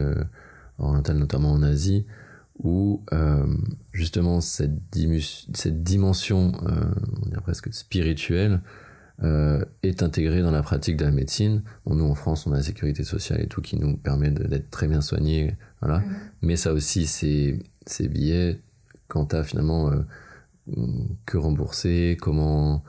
euh, 0.80 0.84
orientale, 0.84 1.18
notamment 1.18 1.52
en 1.52 1.64
Asie, 1.64 2.06
où 2.60 3.04
euh, 3.14 3.46
justement 3.92 4.42
cette, 4.42 4.72
cette 5.54 5.84
dimension, 5.84 6.52
euh, 6.68 6.84
on 7.26 7.30
dirait 7.30 7.42
presque 7.42 7.74
spirituelle, 7.74 8.62
euh, 9.22 9.64
est 9.84 10.02
intégrée 10.02 10.42
dans 10.42 10.52
la 10.52 10.64
pratique 10.64 10.98
de 10.98 11.06
la 11.06 11.12
médecine. 11.12 11.64
Bon, 11.86 11.96
nous 11.96 12.06
en 12.06 12.16
France, 12.16 12.48
on 12.48 12.52
a 12.52 12.58
la 12.58 12.64
sécurité 12.64 13.04
sociale 13.04 13.42
et 13.42 13.48
tout 13.48 13.62
qui 13.62 13.78
nous 13.78 13.96
permet 13.96 14.32
d'être 14.32 14.70
très 14.72 14.88
bien 14.88 15.02
soignés, 15.02 15.56
voilà. 15.82 16.00
Mmh. 16.00 16.16
Mais 16.42 16.56
ça 16.56 16.74
aussi, 16.74 17.06
c'est 17.06 17.60
ces 17.86 18.08
billets 18.08 18.60
quant 19.08 19.26
à 19.26 19.44
finalement 19.44 19.92
euh, 19.92 20.04
que 21.26 21.38
rembourser, 21.38 22.18
comment, 22.20 22.84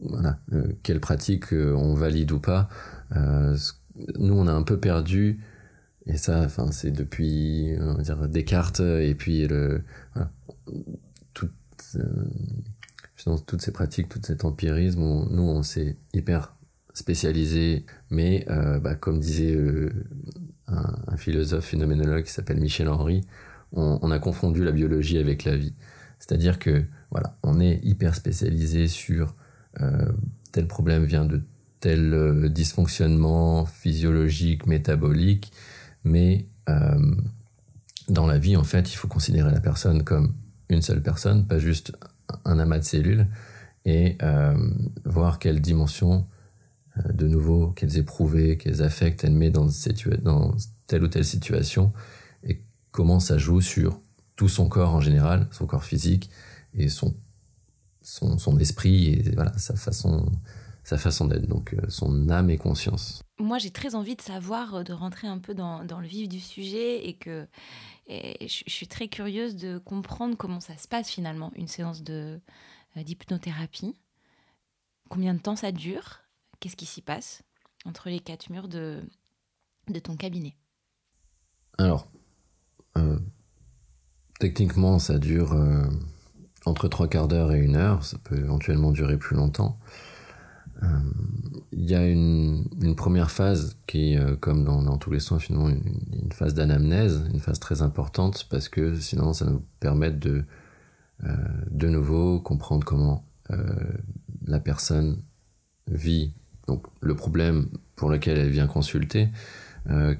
voilà, 0.00 0.38
euh, 0.52 0.72
quelle 0.82 1.00
pratique 1.00 1.52
euh, 1.52 1.74
on 1.74 1.94
valide 1.94 2.32
ou 2.32 2.40
pas. 2.40 2.68
nous, 3.14 4.34
on 4.34 4.46
a 4.46 4.52
un 4.52 4.62
peu 4.62 4.78
perdu 4.78 5.40
et 6.08 6.16
ça, 6.16 6.40
enfin, 6.40 6.70
c'est 6.72 6.90
depuis 6.90 7.74
on 7.80 7.94
va 7.94 8.02
dire, 8.02 8.28
Descartes 8.28 8.80
et 8.80 9.14
puis 9.14 9.46
le, 9.46 9.82
voilà, 10.14 10.30
tout, 11.34 11.50
euh, 11.96 12.02
toutes 13.46 13.60
ces 13.60 13.72
pratiques, 13.72 14.08
tout 14.08 14.20
cet 14.22 14.44
empirisme, 14.44 15.00
nous, 15.00 15.42
on 15.42 15.62
s'est 15.62 15.96
hyper 16.14 16.54
spécialisé, 16.98 17.84
mais 18.10 18.44
euh, 18.50 18.80
bah, 18.80 18.94
comme 18.94 19.20
disait 19.20 19.54
euh, 19.54 19.90
un, 20.66 20.94
un, 21.06 21.16
philosophe 21.16 21.64
phénoménologue 21.64 22.24
qui 22.24 22.32
s'appelle 22.32 22.58
Michel 22.58 22.88
Henry, 22.88 23.24
on, 23.72 23.98
on, 24.02 24.10
a 24.10 24.18
confondu 24.18 24.64
la 24.64 24.72
biologie 24.72 25.18
avec 25.18 25.44
la 25.44 25.56
vie. 25.56 25.74
C'est-à-dire 26.18 26.58
que 26.58 26.84
voilà, 27.10 27.36
on 27.42 27.60
est 27.60 27.80
hyper 27.84 28.14
spécialisé 28.14 28.88
sur 28.88 29.36
euh, 29.80 30.10
tel 30.52 30.66
problème 30.66 31.04
vient 31.04 31.24
de 31.24 31.40
tel 31.80 32.48
dysfonctionnement 32.50 33.64
physiologique, 33.64 34.66
métabolique, 34.66 35.52
mais 36.08 36.46
dans 38.08 38.26
la 38.26 38.38
vie, 38.38 38.56
en 38.56 38.64
fait, 38.64 38.92
il 38.92 38.96
faut 38.96 39.08
considérer 39.08 39.50
la 39.50 39.60
personne 39.60 40.02
comme 40.02 40.34
une 40.68 40.82
seule 40.82 41.02
personne, 41.02 41.46
pas 41.46 41.58
juste 41.58 41.92
un 42.44 42.58
amas 42.58 42.78
de 42.78 42.84
cellules, 42.84 43.26
et 43.86 44.18
voir 45.04 45.38
quelle 45.38 45.60
dimension 45.60 46.26
de 47.12 47.28
nouveau 47.28 47.68
qu'elles 47.68 47.96
éprouvent, 47.96 48.56
qu'elles 48.56 48.82
affectent, 48.82 49.24
elles 49.24 49.32
mettent 49.32 49.54
dans, 49.54 49.68
telle 50.86 51.04
ou 51.04 51.08
telle 51.08 51.24
situation, 51.24 51.92
et 52.44 52.60
comment 52.90 53.20
ça 53.20 53.38
joue 53.38 53.60
sur 53.60 54.00
tout 54.36 54.48
son 54.48 54.68
corps 54.68 54.94
en 54.94 55.00
général, 55.00 55.46
son 55.50 55.66
corps 55.66 55.84
physique 55.84 56.30
et 56.74 56.88
son, 56.88 57.14
son, 58.02 58.58
esprit 58.58 59.08
et 59.08 59.32
voilà, 59.34 59.56
sa 59.58 59.74
façon, 59.74 60.26
sa 60.88 60.98
façon 60.98 61.26
d'être, 61.26 61.46
donc 61.46 61.74
euh, 61.74 61.88
son 61.88 62.28
âme 62.30 62.50
et 62.50 62.58
conscience. 62.58 63.22
Moi, 63.38 63.58
j'ai 63.58 63.70
très 63.70 63.94
envie 63.94 64.16
de 64.16 64.22
savoir, 64.22 64.76
euh, 64.76 64.82
de 64.82 64.92
rentrer 64.92 65.28
un 65.28 65.38
peu 65.38 65.54
dans, 65.54 65.84
dans 65.84 66.00
le 66.00 66.06
vif 66.06 66.28
du 66.28 66.40
sujet 66.40 67.06
et 67.06 67.14
que 67.14 67.46
je, 68.08 68.62
suis 68.66 68.88
très 68.88 69.08
curieuse 69.08 69.54
de 69.56 69.78
comprendre 69.78 70.36
comment 70.36 70.60
ça 70.60 70.76
se 70.78 70.88
passe 70.88 71.10
finalement, 71.10 71.52
une 71.56 71.68
séance 71.68 72.02
de, 72.02 72.40
euh, 72.96 73.02
d'hypnothérapie. 73.02 73.94
Combien 75.10 75.34
de 75.34 75.40
temps 75.40 75.56
ça 75.56 75.72
dure? 75.72 76.20
Qu'est-ce 76.60 76.76
qui 76.76 76.86
s'y 76.86 77.02
passe 77.02 77.42
entre 77.84 78.08
les 78.08 78.20
quatre 78.20 78.50
murs 78.50 78.68
de, 78.68 79.02
de 79.88 79.98
ton 79.98 80.16
cabinet? 80.16 80.56
Alors, 81.76 82.08
Techniquement, 84.38 85.00
ça 85.00 85.18
dure 85.18 85.52
euh, 85.52 85.82
entre 86.64 86.86
trois 86.86 87.08
quarts 87.08 87.26
d'heure 87.26 87.52
et 87.52 87.58
une 87.58 87.74
heure. 87.74 88.04
Ça 88.04 88.18
peut 88.22 88.38
éventuellement 88.38 88.92
durer 88.92 89.16
plus 89.16 89.36
longtemps. 89.36 89.78
Euh, 90.82 90.86
il 91.72 91.90
y 91.90 91.94
a 91.94 92.06
une, 92.06 92.94
première 92.96 93.30
phase 93.30 93.78
qui 93.86 94.12
est, 94.12 94.18
euh, 94.18 94.36
comme 94.36 94.64
dans, 94.64 94.96
tous 94.98 95.10
les 95.10 95.20
soins, 95.20 95.38
finalement, 95.38 95.68
une, 95.68 96.32
phase 96.32 96.54
d'anamnèse, 96.54 97.24
une 97.32 97.40
phase 97.40 97.58
très 97.58 97.82
importante, 97.82 98.46
parce 98.50 98.68
que 98.68 98.98
sinon, 98.98 99.32
ça 99.32 99.46
nous 99.46 99.62
permet 99.80 100.10
de, 100.10 100.44
de 101.70 101.88
nouveau 101.88 102.38
comprendre 102.38 102.84
comment 102.84 103.24
la 104.46 104.60
personne 104.60 105.22
vit 105.90 106.32
donc, 106.68 106.86
le 107.00 107.16
problème 107.16 107.68
pour 107.96 108.10
lequel 108.10 108.38
elle 108.38 108.50
vient 108.50 108.66
consulter. 108.66 109.28
donc, 109.86 110.18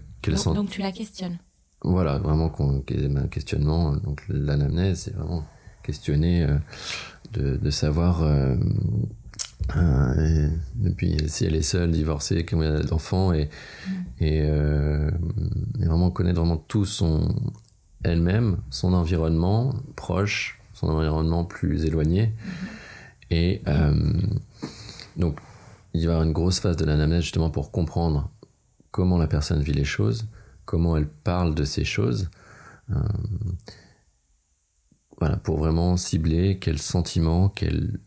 donc 0.55 0.71
tu 0.71 0.81
la 0.81 0.93
questionnes 0.93 1.38
voilà, 1.83 2.19
vraiment 2.19 2.53
un 2.61 3.29
questionnement. 3.29 3.95
Donc 3.97 4.23
l'anamnèse, 4.29 5.00
c'est 5.00 5.15
vraiment 5.15 5.45
questionner 5.83 6.45
euh, 6.45 6.59
de, 7.33 7.71
savoir 7.71 8.23
euh, 8.23 8.57
euh, 9.77 10.49
depuis 10.75 11.17
si 11.29 11.45
elle 11.45 11.55
est 11.55 11.63
seule, 11.63 11.91
divorcée, 11.91 12.45
combien 12.45 12.81
d'enfants 12.81 13.33
et, 13.33 13.49
mm. 14.21 14.25
et, 14.25 14.51
vraiment 15.87 16.11
connaître 16.11 16.41
vraiment 16.41 16.57
tout 16.57 16.85
son 16.85 17.35
elle-même, 18.05 18.59
son 18.71 18.93
environnement 18.93 19.75
proche, 19.97 20.61
son 20.75 20.89
environnement 20.89 21.45
plus 21.45 21.85
éloigné. 21.85 22.27
Mm-hmm. 22.27 23.35
Et 23.35 23.63
donc 25.17 25.39
il 25.95 26.01
va 26.01 26.13
y 26.13 26.15
avoir 26.15 26.23
une 26.23 26.33
grosse 26.33 26.61
phase 26.61 26.77
de 26.77 26.85
l'anamnèse 26.85 27.23
justement 27.23 27.51
pour 27.51 27.71
comprendre 27.71 28.31
comment 28.91 29.19
la 29.19 29.27
personne 29.27 29.63
vit 29.63 29.73
les 29.73 29.85
choses 29.85 30.27
comment 30.69 30.99
elle 30.99 31.09
parle 31.09 31.55
de 31.55 31.65
ces 31.65 31.85
choses. 31.85 32.29
Euh, 32.91 33.01
voilà, 35.19 35.39
pour 35.39 35.57
vraiment 35.57 35.97
cibler 35.97 36.59
quels 36.59 36.79
sentiments, 36.79 37.49
quels, 37.49 37.99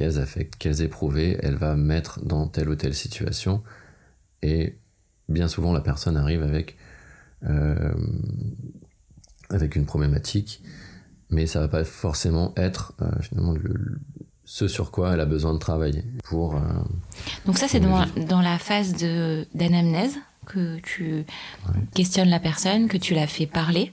affects, 0.00 0.56
quels 0.58 0.82
éprouvés 0.82 1.38
elle 1.42 1.56
va 1.56 1.76
mettre 1.76 2.24
dans 2.24 2.46
telle 2.48 2.68
ou 2.68 2.74
telle 2.74 2.94
situation. 2.94 3.62
Et 4.42 4.78
bien 5.28 5.48
souvent, 5.48 5.72
la 5.72 5.80
personne 5.80 6.16
arrive 6.16 6.42
avec, 6.42 6.76
euh, 7.44 7.94
avec 9.50 9.76
une 9.76 9.86
problématique, 9.86 10.62
mais 11.30 11.46
ça 11.46 11.60
va 11.60 11.68
pas 11.68 11.84
forcément 11.84 12.52
être 12.56 12.92
euh, 13.02 13.10
finalement 13.20 13.54
ce 14.44 14.68
sur 14.68 14.92
quoi 14.92 15.14
elle 15.14 15.20
a 15.20 15.26
besoin 15.26 15.54
de 15.54 15.58
travailler 15.58 16.04
pour. 16.24 16.60
Donc 17.46 17.58
ça, 17.58 17.66
c'est 17.66 17.80
dans, 17.80 18.06
dans, 18.28 18.40
la 18.40 18.58
phase 18.58 18.94
d'anamnèse 19.54 20.16
que 20.46 20.78
tu 20.78 21.24
questionnes 21.94 22.30
la 22.30 22.38
personne, 22.40 22.88
que 22.88 22.96
tu 22.96 23.14
la 23.14 23.26
fais 23.26 23.46
parler. 23.46 23.92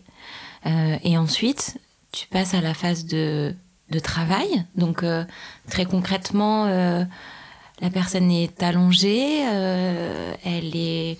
Euh, 0.66 0.98
et 1.04 1.18
ensuite, 1.18 1.80
tu 2.12 2.28
passes 2.28 2.54
à 2.54 2.62
la 2.62 2.74
phase 2.74 3.06
de, 3.06 3.54
de 3.94 4.00
travail. 4.00 4.66
Donc, 4.76 5.04
euh, 5.04 5.24
très 5.70 5.86
concrètement, 5.86 6.66
euh, 6.66 7.04
la 7.82 7.90
personne 7.90 8.32
est 8.32 8.62
allongée, 8.64 9.42
elle 10.44 10.76
est 10.76 11.18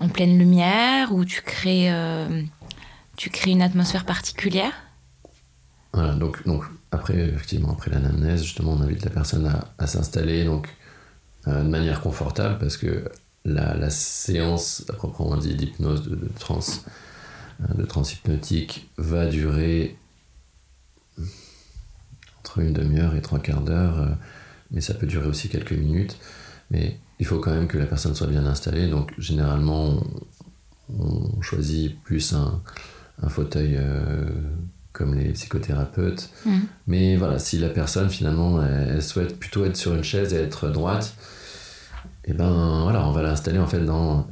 en 0.00 0.08
pleine 0.08 0.38
lumière, 0.38 1.12
ou 1.12 1.24
tu 1.24 1.42
crées, 1.42 1.90
tu 3.16 3.30
crées 3.30 3.52
une 3.52 3.62
atmosphère 3.62 4.04
particulière. 4.04 4.72
Voilà, 5.92 6.14
donc, 6.14 6.46
donc 6.46 6.64
après, 6.92 7.16
effectivement, 7.16 7.72
après 7.72 7.90
l'anamnèse, 7.90 8.44
justement, 8.44 8.72
on 8.72 8.82
invite 8.82 9.04
la 9.04 9.10
personne 9.10 9.52
à, 9.78 9.86
s'installer 9.86 10.44
donc 10.44 10.68
de 11.46 11.62
manière 11.62 12.00
confortable 12.00 12.58
parce 12.58 12.76
que 12.76 13.10
la, 13.44 13.90
séance, 13.90 14.84
à 14.88 14.92
proprement 14.92 15.36
dit, 15.36 15.54
d'hypnose, 15.54 16.02
de, 16.02 16.14
de 16.14 16.28
trans, 16.38 16.60
euh, 17.60 17.74
de 17.74 17.86
va 18.98 19.26
durer 19.26 19.96
entre 22.52 22.60
une 22.60 22.72
demi-heure 22.72 23.14
et 23.14 23.22
trois 23.22 23.38
quarts 23.38 23.62
d'heure, 23.62 23.98
euh, 23.98 24.06
mais 24.70 24.80
ça 24.80 24.94
peut 24.94 25.06
durer 25.06 25.26
aussi 25.26 25.48
quelques 25.48 25.72
minutes. 25.72 26.16
Mais 26.70 26.98
il 27.18 27.26
faut 27.26 27.38
quand 27.38 27.52
même 27.52 27.66
que 27.66 27.78
la 27.78 27.86
personne 27.86 28.14
soit 28.14 28.26
bien 28.26 28.46
installée, 28.46 28.88
donc 28.88 29.12
généralement 29.18 30.02
on, 30.98 31.40
choisit 31.40 31.98
plus 32.02 32.34
un, 32.34 32.60
fauteuil 33.28 33.76
euh, 33.78 34.26
comme 34.92 35.14
les 35.14 35.32
psychothérapeutes. 35.32 36.30
Mmh. 36.44 36.58
Mais 36.86 37.16
voilà, 37.16 37.38
si 37.38 37.58
la 37.58 37.68
personne 37.68 38.10
finalement 38.10 38.62
elle, 38.62 39.02
souhaite 39.02 39.38
plutôt 39.38 39.64
être 39.64 39.76
sur 39.76 39.94
une 39.94 40.04
chaise 40.04 40.34
et 40.34 40.38
être 40.38 40.68
droite, 40.68 41.14
et 42.24 42.30
eh 42.30 42.34
ben 42.34 42.82
voilà, 42.82 43.06
on 43.06 43.12
va 43.12 43.22
l'installer 43.22 43.58
en 43.58 43.66
fait 43.66 43.84
dans 43.84 44.28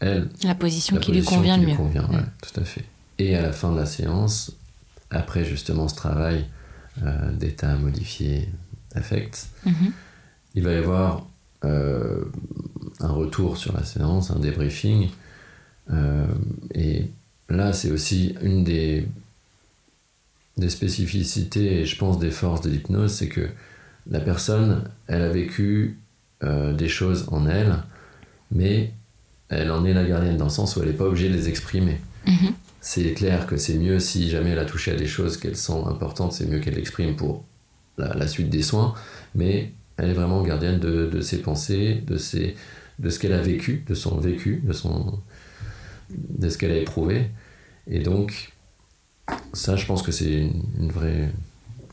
elle. 0.00 0.28
La 0.44 0.54
position 0.54 0.96
qui 0.96 1.12
lui 1.12 1.22
convient 1.22 1.58
le 1.58 1.66
mieux. 1.66 1.76
Convient, 1.76 2.02
mm. 2.02 2.26
tout 2.42 2.60
à 2.60 2.64
fait. 2.64 2.84
Et 3.18 3.36
à 3.36 3.42
la 3.42 3.52
fin 3.52 3.70
de 3.70 3.76
la 3.76 3.86
séance, 3.86 4.52
après 5.10 5.44
justement 5.44 5.88
ce 5.88 5.94
travail 5.94 6.46
euh, 7.02 7.32
d'état 7.32 7.76
modifié 7.76 8.48
affect, 8.94 9.48
mm-hmm. 9.66 9.90
il 10.54 10.62
va 10.62 10.72
y 10.72 10.76
avoir 10.76 11.26
euh, 11.64 12.24
un 13.00 13.08
retour 13.08 13.56
sur 13.56 13.72
la 13.72 13.82
séance, 13.82 14.30
un 14.30 14.38
débriefing. 14.38 15.10
Euh, 15.90 16.26
et 16.72 17.10
là, 17.48 17.72
c'est 17.72 17.90
aussi 17.90 18.36
une 18.42 18.62
des, 18.62 19.08
des 20.56 20.68
spécificités 20.68 21.80
et 21.80 21.86
je 21.86 21.98
pense 21.98 22.18
des 22.18 22.30
forces 22.30 22.60
de 22.60 22.70
l'hypnose, 22.70 23.12
c'est 23.12 23.28
que 23.28 23.48
la 24.08 24.20
personne, 24.20 24.84
elle 25.08 25.22
a 25.22 25.30
vécu 25.30 25.98
des 26.42 26.88
choses 26.88 27.24
en 27.28 27.46
elle, 27.46 27.74
mais 28.50 28.92
elle 29.48 29.70
en 29.70 29.86
est 29.86 29.94
la 29.94 30.04
gardienne 30.04 30.36
dans 30.36 30.44
le 30.44 30.50
sens 30.50 30.76
où 30.76 30.82
elle 30.82 30.88
n'est 30.88 30.94
pas 30.94 31.06
obligée 31.06 31.30
de 31.30 31.34
les 31.34 31.48
exprimer. 31.48 31.98
Mhm. 32.26 32.54
C'est 32.80 33.14
clair 33.14 33.46
que 33.46 33.56
c'est 33.56 33.78
mieux 33.78 33.98
si 33.98 34.28
jamais 34.28 34.50
elle 34.50 34.58
a 34.58 34.66
touché 34.66 34.92
à 34.92 34.96
des 34.96 35.06
choses 35.06 35.38
qu'elle 35.38 35.56
sent 35.56 35.82
importantes, 35.86 36.32
c'est 36.32 36.46
mieux 36.46 36.58
qu'elle 36.58 36.74
l'exprime 36.74 37.16
pour 37.16 37.44
la, 37.96 38.26
suite 38.26 38.50
des 38.50 38.62
soins, 38.62 38.94
mais 39.34 39.72
elle 39.96 40.10
est 40.10 40.14
vraiment 40.14 40.42
gardienne 40.42 40.78
de, 40.80 41.20
ses 41.20 41.38
pensées, 41.38 42.02
de, 42.06 42.18
ses, 42.18 42.56
de 42.98 43.08
ce 43.08 43.18
qu'elle 43.18 43.32
a 43.32 43.40
vécu, 43.40 43.84
de 43.86 43.94
son 43.94 44.18
vécu, 44.18 44.62
de, 44.64 44.72
son, 44.72 45.20
de 46.10 46.48
ce 46.48 46.58
qu'elle 46.58 46.72
a 46.72 46.76
éprouvé. 46.76 47.30
Et 47.86 48.00
donc, 48.00 48.52
ça, 49.52 49.76
je 49.76 49.86
pense 49.86 50.02
que 50.02 50.12
c'est 50.12 50.50
une, 50.78 50.90
vraie, 50.90 51.30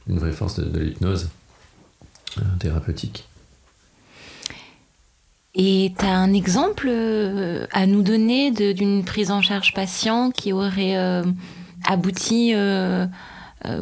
une 0.08 0.18
vraie 0.18 0.32
force 0.32 0.60
de, 0.60 0.80
l'hypnose 0.80 1.30
euh, 2.38 2.42
thérapeutique. 2.60 3.30
Et 5.54 5.94
tu 5.98 6.06
as 6.06 6.18
un 6.18 6.34
exemple 6.34 6.88
euh, 6.90 7.66
à 7.72 7.86
nous 7.86 8.02
donner 8.02 8.52
d'une 8.52 9.04
prise 9.04 9.32
en 9.32 9.42
charge 9.42 9.74
patient 9.74 10.32
qui 10.32 10.54
aurait 10.54 10.98
euh, 10.98 11.24
abouti 11.86 12.54
euh, 12.54 13.08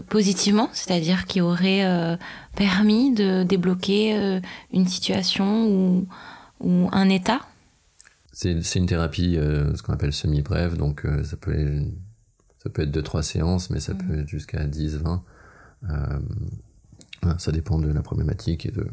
positivement, 0.08 0.70
c'est-à-dire 0.74 1.26
qui 1.26 1.42
aurait 1.42 2.18
permis 2.56 3.14
de 3.14 3.44
débloquer 3.44 4.42
une 4.74 4.86
situation 4.86 5.68
ou, 5.70 6.08
ou 6.60 6.90
un 6.92 7.08
état? 7.08 7.40
C'est 8.34 8.76
une 8.76 8.88
thérapie, 8.88 9.36
ce 9.38 9.82
qu'on 9.82 9.94
appelle 9.94 10.12
semi-brève, 10.12 10.76
donc 10.76 11.08
ça, 11.24 11.38
peut 11.38 11.58
être, 11.58 11.86
ça 12.62 12.70
peut 12.70 12.82
être 12.82 12.92
2-3 12.92 13.22
séances, 13.22 13.70
mais 13.70 13.80
ça 13.80 13.94
mmh. 13.94 13.98
peut 14.00 14.20
être 14.20 14.28
jusqu'à 14.28 14.66
10-20. 14.66 15.22
ça 17.38 17.52
dépend 17.54 17.80
de 17.80 17.90
la 17.90 18.02
problématique 18.02 18.66
et 18.66 18.72
de, 18.72 18.86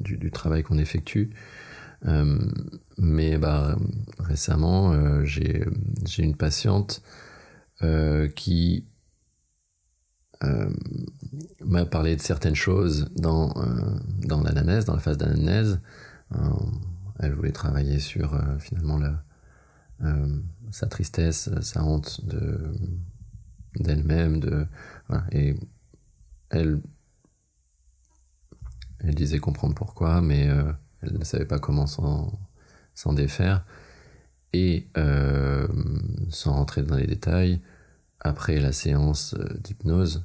du, 0.00 0.18
du 0.18 0.30
travail 0.30 0.62
qu'on 0.62 0.76
effectue. 0.76 1.30
Euh, 2.06 2.38
mais 2.96 3.38
bah, 3.38 3.76
récemment, 4.18 4.92
euh, 4.92 5.24
j'ai 5.24 5.64
une 6.18 6.36
patiente 6.36 7.02
euh, 7.82 8.28
qui 8.28 8.86
m'a 11.64 11.84
parlé 11.84 12.14
de 12.14 12.20
certaines 12.20 12.54
choses 12.54 13.10
dans, 13.16 13.52
dans 14.20 14.40
l'anamnèse, 14.40 14.84
dans 14.84 14.94
la 14.94 15.00
phase 15.00 15.18
d'anamnèse, 15.18 15.80
elle 17.18 17.34
voulait 17.34 17.50
travailler 17.50 17.98
sur 17.98 18.40
finalement 18.60 19.00
sa 20.70 20.86
tristesse, 20.86 21.50
sa 21.60 21.82
honte 21.82 22.24
de 22.24 22.72
d'elle-même, 23.80 24.38
de 24.38 24.64
et 25.32 25.56
elle 26.50 26.80
elle 29.00 29.14
disait 29.16 29.40
comprendre 29.40 29.74
pourquoi, 29.74 30.20
mais 30.20 30.48
elle 31.02 31.18
ne 31.18 31.24
savait 31.24 31.44
pas 31.44 31.58
comment 31.58 31.86
s'en 31.86 33.12
défaire. 33.12 33.64
Et 34.52 34.86
sans 36.30 36.52
rentrer 36.52 36.82
dans 36.82 36.96
les 36.96 37.06
détails, 37.06 37.60
après 38.20 38.58
la 38.60 38.72
séance 38.72 39.34
d'hypnose, 39.62 40.24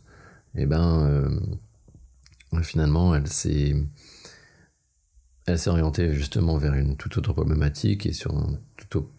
et 0.56 0.64
eh 0.64 0.66
ben, 0.68 1.02
euh, 2.54 2.62
finalement, 2.62 3.16
elle 3.16 3.28
s'est, 3.28 3.76
elle 5.48 5.58
s'est 5.58 5.70
orientée 5.72 6.14
justement 6.14 6.58
vers 6.58 6.76
une 6.76 6.96
toute 6.96 7.18
autre 7.18 7.34
problématique 7.34 8.06
et 8.06 8.14
sur 8.14 8.38
un, 8.38 8.60
tout 8.90 9.10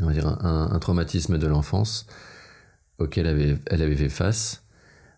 on 0.00 0.06
va 0.06 0.12
dire 0.12 0.26
un, 0.26 0.78
traumatisme 0.78 1.38
de 1.38 1.46
l'enfance 1.46 2.06
auquel 2.98 3.26
elle 3.26 3.32
avait, 3.32 3.58
elle 3.66 3.82
avait 3.82 3.96
fait 3.96 4.08
face. 4.08 4.64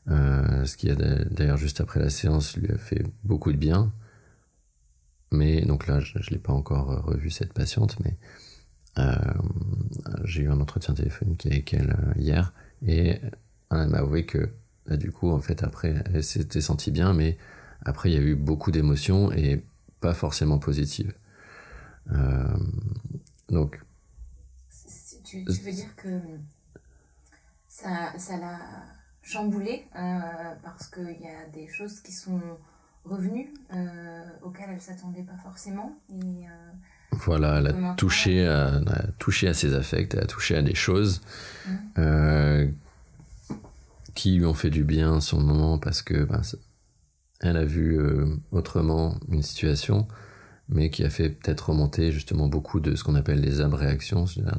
Euh, 0.08 0.64
ce 0.64 0.76
qui 0.76 0.90
a 0.90 0.94
d'ailleurs 0.94 1.58
juste 1.58 1.82
après 1.82 2.00
la 2.00 2.08
séance 2.08 2.56
lui 2.56 2.72
a 2.72 2.78
fait 2.78 3.04
beaucoup 3.24 3.52
de 3.52 3.58
bien. 3.58 3.92
Mais 5.30 5.62
donc 5.62 5.86
là, 5.86 6.00
je 6.00 6.18
ne 6.18 6.24
l'ai 6.30 6.38
pas 6.38 6.52
encore 6.52 7.04
revu 7.04 7.30
cette 7.30 7.52
patiente, 7.52 7.96
mais 8.04 8.16
euh, 8.98 9.14
j'ai 10.24 10.42
eu 10.42 10.50
un 10.50 10.60
entretien 10.60 10.94
téléphonique 10.94 11.46
avec 11.46 11.74
elle 11.74 11.96
hier 12.16 12.52
et 12.86 13.18
elle 13.70 13.88
m'a 13.88 13.98
avoué 13.98 14.24
que 14.24 14.50
du 14.96 15.12
coup, 15.12 15.30
en 15.30 15.40
fait, 15.40 15.62
après, 15.62 16.02
elle 16.12 16.24
s'était 16.24 16.60
sentie 16.60 16.90
bien, 16.90 17.12
mais 17.12 17.36
après, 17.84 18.10
il 18.10 18.14
y 18.14 18.18
a 18.18 18.22
eu 18.22 18.34
beaucoup 18.34 18.70
d'émotions 18.70 19.30
et 19.32 19.62
pas 20.00 20.14
forcément 20.14 20.58
positives. 20.58 21.12
Euh, 22.12 22.56
donc. 23.50 23.80
Tu, 25.24 25.44
veux 25.44 25.72
dire 25.72 25.94
que 25.96 26.20
ça, 27.68 28.14
l'a 28.40 28.58
chamboulé 29.20 29.86
euh, 29.94 30.54
parce 30.62 30.88
qu'il 30.88 31.20
y 31.20 31.28
a 31.28 31.46
des 31.52 31.68
choses 31.68 32.00
qui 32.00 32.12
sont 32.12 32.40
revenues 33.08 33.52
euh, 33.74 34.22
auxquelles 34.42 34.70
elle 34.72 34.80
s'attendait 34.80 35.22
pas 35.22 35.36
forcément. 35.42 35.98
Voilà, 37.12 37.58
elle 37.58 37.66
a 37.68 37.94
touché, 37.94 38.46
à, 38.46 38.80
touché 39.18 39.48
à 39.48 39.54
ses 39.54 39.74
affects, 39.74 40.14
elle 40.14 40.20
a 40.20 40.26
touché 40.26 40.56
à 40.56 40.62
des 40.62 40.74
choses 40.74 41.22
mmh. 41.66 42.66
qui 44.14 44.36
lui 44.36 44.44
ont 44.44 44.54
fait 44.54 44.70
du 44.70 44.84
bien 44.84 45.20
sur 45.20 45.38
le 45.38 45.44
moment 45.44 45.78
parce 45.78 46.02
que 46.02 46.24
ben, 46.24 46.42
elle 47.40 47.56
a 47.56 47.64
vu 47.64 47.98
euh, 47.98 48.26
autrement 48.50 49.18
une 49.30 49.42
situation, 49.42 50.08
mais 50.68 50.90
qui 50.90 51.04
a 51.04 51.10
fait 51.10 51.30
peut-être 51.30 51.70
remonter 51.70 52.10
justement 52.12 52.48
beaucoup 52.48 52.80
de 52.80 52.94
ce 52.94 53.04
qu'on 53.04 53.14
appelle 53.14 53.40
les 53.40 53.60
abréactions, 53.60 54.26
c'est-à-dire 54.26 54.58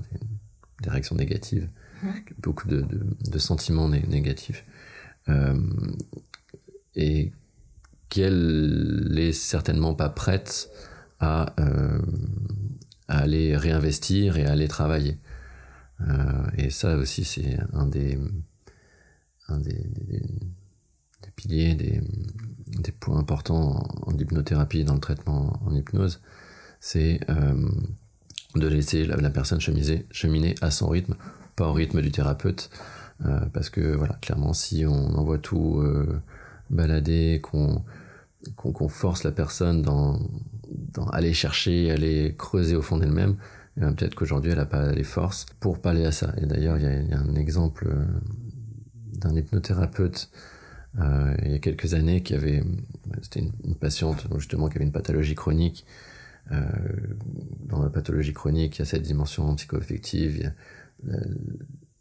des, 0.81 0.89
réactions 0.89 1.15
négatives, 1.15 1.69
mmh. 2.03 2.09
beaucoup 2.39 2.67
de, 2.67 3.37
sentiments 3.37 3.89
négatifs, 3.89 4.65
euh, 5.27 5.59
et 6.95 7.31
qu'elle 8.09 9.07
n'est 9.11 9.33
certainement 9.33 9.93
pas 9.93 10.09
prête 10.09 10.69
à, 11.19 11.53
euh, 11.59 11.99
à, 13.07 13.19
aller 13.19 13.55
réinvestir 13.55 14.37
et 14.37 14.45
à 14.45 14.51
aller 14.51 14.67
travailler. 14.67 15.17
et 16.57 16.69
ça 16.69 16.95
aussi, 16.95 17.25
c'est 17.25 17.57
un 17.73 17.85
des 17.87 18.17
piliers, 21.39 21.75
des, 21.75 22.91
points 22.99 23.17
importants 23.17 23.87
en, 24.05 24.17
hypnothérapie, 24.17 24.83
dans 24.83 24.95
le 24.95 24.99
traitement 24.99 25.59
en 25.65 25.73
hypnose, 25.73 26.21
c'est 26.79 27.19
euh, 27.29 27.69
de 28.55 28.67
laisser 28.67 29.05
la, 29.05 29.29
personne 29.29 29.61
cheminer, 29.61 30.05
cheminer 30.11 30.55
à 30.61 30.71
son 30.71 30.89
rythme, 30.89 31.15
pas 31.55 31.67
au 31.67 31.73
rythme 31.73 32.01
du 32.01 32.11
thérapeute. 32.11 32.69
Euh, 33.25 33.39
parce 33.53 33.69
que 33.69 33.95
voilà, 33.95 34.15
clairement, 34.21 34.53
si 34.53 34.85
on 34.85 35.17
envoie 35.17 35.37
tout 35.37 35.79
euh, 35.79 36.21
balader, 36.69 37.41
qu'on 37.41 37.83
force 38.89 39.23
la 39.23 39.31
personne 39.31 39.81
dans, 39.81 40.19
dans, 40.93 41.07
aller 41.07 41.33
chercher, 41.33 41.91
aller 41.91 42.35
creuser 42.37 42.75
au 42.75 42.81
fond 42.81 42.97
d'elle-même, 42.97 43.35
eh 43.77 43.81
peut-être 43.81 44.15
qu'aujourd'hui 44.15 44.51
elle 44.51 44.57
n'a 44.57 44.65
pas 44.65 44.91
les 44.91 45.03
forces 45.03 45.45
pour 45.59 45.79
parler 45.79 46.05
à 46.05 46.11
ça. 46.11 46.33
Et 46.41 46.45
d'ailleurs, 46.45 46.77
il 46.77 46.83
y, 46.83 47.09
y, 47.09 47.13
a 47.13 47.19
un 47.19 47.35
exemple 47.35 47.89
d'un 49.13 49.35
hypnothérapeute 49.35 50.29
euh, 50.97 51.35
il 51.45 51.51
y 51.51 51.55
a 51.55 51.59
quelques 51.59 51.93
années 51.93 52.23
qui 52.23 52.33
avait, 52.33 52.63
c'était 53.21 53.41
une, 53.41 53.75
patiente 53.75 54.25
justement 54.37 54.69
qui 54.69 54.77
avait 54.77 54.85
une 54.85 54.91
pathologie 54.91 55.35
chronique. 55.35 55.85
Euh, 56.51 56.65
dans 57.65 57.83
la 57.83 57.89
pathologie 57.89 58.33
chronique, 58.33 58.77
il 58.77 58.79
y 58.79 58.81
a 58.81 58.85
cette 58.85 59.03
dimension 59.03 59.53
psychoaffective, 59.55 60.51
a 61.07 61.17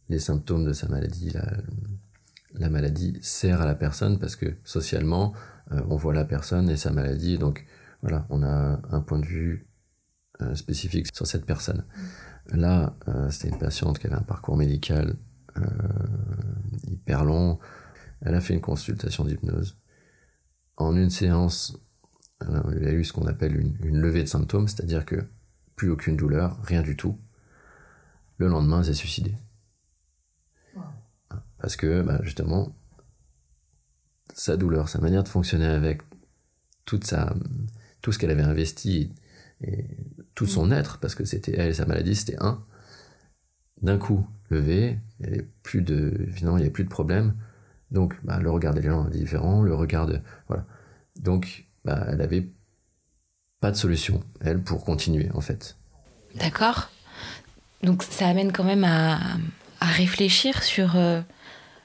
les 0.08 0.18
symptômes 0.18 0.64
de 0.64 0.72
sa 0.72 0.88
maladie, 0.88 1.30
la, 1.30 1.58
la, 2.54 2.70
maladie 2.70 3.18
sert 3.22 3.60
à 3.60 3.66
la 3.66 3.74
personne 3.74 4.18
parce 4.18 4.36
que 4.36 4.56
socialement, 4.64 5.34
euh, 5.72 5.80
on 5.88 5.96
voit 5.96 6.14
la 6.14 6.24
personne 6.24 6.70
et 6.70 6.76
sa 6.76 6.90
maladie, 6.90 7.38
donc 7.38 7.66
voilà, 8.02 8.26
on 8.30 8.42
a 8.42 8.80
un 8.90 9.00
point 9.00 9.18
de 9.18 9.26
vue 9.26 9.66
spécifique 10.54 11.08
sur 11.12 11.26
cette 11.26 11.44
personne. 11.44 11.84
Là, 12.52 12.94
c'était 13.28 13.48
une 13.48 13.58
patiente 13.58 13.98
qui 13.98 14.06
avait 14.06 14.14
un 14.14 14.22
parcours 14.22 14.56
médical 14.56 15.16
hyper 16.86 17.24
long. 17.24 17.58
Elle 18.20 18.34
a 18.34 18.40
fait 18.40 18.54
une 18.54 18.60
consultation 18.60 19.24
d'hypnose. 19.24 19.78
En 20.76 20.96
une 20.96 21.10
séance, 21.10 21.76
il 22.40 22.82
y 22.82 22.86
a 22.86 22.92
eu 22.92 23.04
ce 23.04 23.12
qu'on 23.12 23.26
appelle 23.26 23.56
une, 23.56 23.96
levée 23.98 24.22
de 24.22 24.28
symptômes, 24.28 24.68
c'est-à-dire 24.68 25.04
que 25.04 25.24
plus 25.76 25.90
aucune 25.90 26.16
douleur, 26.16 26.58
rien 26.62 26.82
du 26.82 26.96
tout. 26.96 27.18
Le 28.36 28.48
lendemain, 28.48 28.78
elle 28.78 28.86
s'est 28.86 28.94
suicidée. 28.94 29.34
Parce 31.60 31.76
que, 31.76 32.02
bah, 32.02 32.20
justement, 32.22 32.74
sa 34.34 34.56
douleur, 34.56 34.88
sa 34.88 35.00
manière 35.00 35.24
de 35.24 35.28
fonctionner 35.28 35.66
avec 35.66 36.02
toute 36.84 37.04
sa, 37.04 37.34
tout 38.00 38.12
ce 38.12 38.18
qu'elle 38.18 38.30
avait 38.30 38.42
investi 38.42 39.12
et 39.60 39.84
tout 40.34 40.46
son 40.46 40.70
être, 40.70 40.98
parce 40.98 41.14
que 41.14 41.24
c'était 41.24 41.52
elle 41.52 41.70
et 41.70 41.74
sa 41.74 41.86
maladie, 41.86 42.14
c'était 42.14 42.40
un. 42.40 42.64
D'un 43.82 43.98
coup, 43.98 44.26
levé, 44.50 44.98
il 45.18 45.26
n'y 45.26 45.34
avait 45.34 45.48
plus 45.62 45.82
de, 45.82 46.28
finalement, 46.32 46.58
il 46.58 46.66
y 46.66 46.70
plus 46.70 46.84
de 46.84 46.88
problème. 46.88 47.34
Donc, 47.90 48.14
bah, 48.22 48.38
le 48.38 48.50
regard 48.50 48.74
des 48.74 48.82
gens 48.82 49.08
est 49.08 49.18
différent, 49.18 49.62
le 49.62 49.74
regard 49.74 50.06
de, 50.06 50.20
voilà. 50.46 50.64
Donc, 51.18 51.66
bah, 51.84 52.06
elle 52.08 52.20
avait 52.20 52.48
pas 53.60 53.70
de 53.70 53.76
solution, 53.76 54.22
elle, 54.40 54.62
pour 54.62 54.84
continuer, 54.84 55.30
en 55.34 55.40
fait. 55.40 55.76
D'accord. 56.36 56.90
Donc, 57.82 58.02
ça 58.02 58.28
amène 58.28 58.52
quand 58.52 58.64
même 58.64 58.84
à, 58.84 59.18
à 59.80 59.86
réfléchir 59.86 60.62
sur 60.62 60.96
euh, 60.96 61.20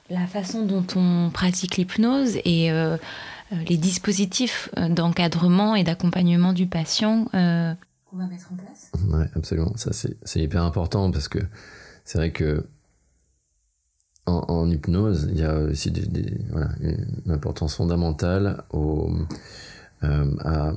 la 0.10 0.28
façon 0.28 0.66
dont 0.66 0.86
on 0.96 1.30
pratique 1.32 1.78
l'hypnose 1.78 2.38
et 2.46 2.72
euh, 2.72 2.98
les 3.68 3.78
dispositifs 3.78 4.70
d'encadrement 4.90 5.76
et 5.76 5.84
d'accompagnement 5.84 6.54
du 6.54 6.68
patient 6.68 7.28
euh, 7.34 7.74
qu'on 8.06 8.18
va 8.18 8.26
mettre 8.28 8.52
en 8.52 8.56
place. 8.56 8.92
Oui, 9.10 9.26
absolument. 9.36 9.74
Ça, 9.76 9.92
c'est 9.94 10.40
hyper 10.40 10.64
important 10.64 11.12
parce 11.12 11.28
que 11.28 11.40
c'est 12.06 12.18
vrai 12.18 12.32
que 12.32 12.66
en, 14.26 14.70
hypnose, 14.70 15.28
il 15.32 15.40
y 15.40 15.44
a 15.44 15.54
aussi 15.60 15.90
une 15.90 17.32
importance 17.32 17.76
fondamentale 17.76 18.64
euh, 18.74 20.36
à 20.46 20.74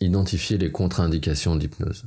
identifier 0.00 0.56
les 0.56 0.72
contre-indications 0.72 1.56
d'hypnose. 1.56 2.06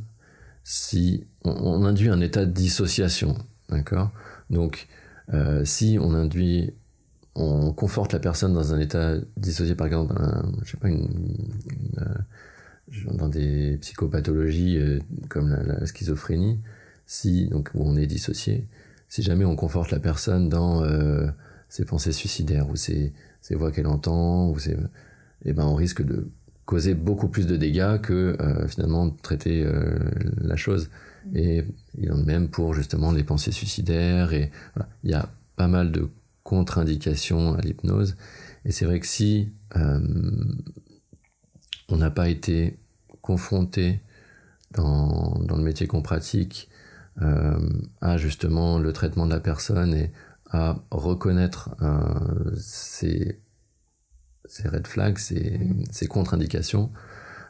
Si 0.63 1.27
on, 1.43 1.85
induit 1.85 2.09
un 2.09 2.21
état 2.21 2.45
de 2.45 2.51
dissociation, 2.51 3.37
d'accord? 3.69 4.09
Donc, 4.53 4.87
euh, 5.33 5.65
si 5.65 5.97
on 5.99 6.13
induit, 6.13 6.71
on 7.35 7.73
conforte 7.73 8.13
la 8.13 8.19
personne 8.19 8.53
dans 8.53 8.73
un 8.73 8.79
état 8.79 9.15
dissocié, 9.37 9.75
par 9.75 9.87
exemple, 9.87 10.15
euh, 10.85 11.01
dans 13.13 13.29
des 13.29 13.77
psychopathologies 13.77 14.79
comme 15.29 15.49
la, 15.49 15.85
schizophrénie, 15.85 16.59
si 17.05 17.47
donc 17.47 17.71
où 17.73 17.83
on 17.83 17.95
est 17.97 18.05
dissocié, 18.05 18.67
si 19.09 19.23
jamais 19.23 19.45
on 19.45 19.55
conforte 19.55 19.91
la 19.91 19.99
personne 19.99 20.49
dans 20.49 20.83
euh, 20.83 21.27
ses 21.69 21.85
pensées 21.85 22.11
suicidaires 22.11 22.69
ou 22.69 22.75
ses, 22.75 23.13
voix 23.51 23.71
qu'elle 23.71 23.87
entend, 23.87 24.49
ou 24.49 24.57
eh 25.45 25.53
ben 25.53 25.65
on 25.65 25.75
risque 25.75 26.03
de 26.03 26.29
causer 26.65 26.93
beaucoup 26.93 27.27
plus 27.27 27.47
de 27.47 27.57
dégâts 27.57 27.99
que 28.01 28.37
euh, 28.39 28.67
finalement 28.67 29.09
traiter 29.09 29.63
euh, 29.65 29.97
la 30.37 30.55
chose. 30.55 30.89
Et 31.33 31.63
il 31.97 32.11
en 32.11 32.19
est 32.19 32.25
même 32.25 32.49
pour 32.49 32.73
justement 32.73 33.11
les 33.11 33.23
pensées 33.23 33.51
suicidaires. 33.51 34.33
Et 34.33 34.51
il 35.03 35.11
y 35.11 35.13
a 35.13 35.29
pas 35.55 35.67
mal 35.67 35.91
de 35.91 36.09
contre-indications 36.43 37.53
à 37.55 37.61
l'hypnose. 37.61 38.17
Et 38.65 38.71
c'est 38.71 38.85
vrai 38.85 38.99
que 38.99 39.07
si 39.07 39.53
on 41.89 41.97
n'a 41.97 42.11
pas 42.11 42.29
été 42.29 42.77
confronté 43.21 44.01
dans, 44.71 45.39
dans, 45.39 45.57
le 45.57 45.63
métier 45.63 45.87
qu'on 45.87 46.01
pratique 46.01 46.69
euh, 47.21 47.57
à 48.01 48.17
justement 48.17 48.79
le 48.79 48.91
traitement 48.91 49.25
de 49.25 49.31
la 49.31 49.39
personne 49.39 49.93
et 49.93 50.11
à 50.51 50.77
reconnaître 50.91 51.75
ces, 52.55 53.39
ces 54.45 54.67
red 54.67 54.87
flags, 54.87 55.17
ces, 55.17 55.57
mm. 55.57 55.83
ces 55.91 56.07
contre-indications, 56.07 56.91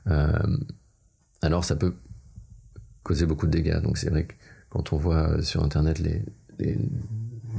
euh, 0.07 0.57
alors 1.41 1.65
ça 1.65 1.75
peut 1.75 1.95
causer 3.03 3.25
beaucoup 3.25 3.45
de 3.45 3.51
dégâts. 3.51 3.81
Donc 3.81 3.97
c'est 3.97 4.09
vrai 4.09 4.25
que 4.25 4.33
quand 4.69 4.93
on 4.93 4.97
voit 4.97 5.41
sur 5.41 5.63
Internet 5.63 5.99
les, 5.99 6.23
les, 6.59 6.77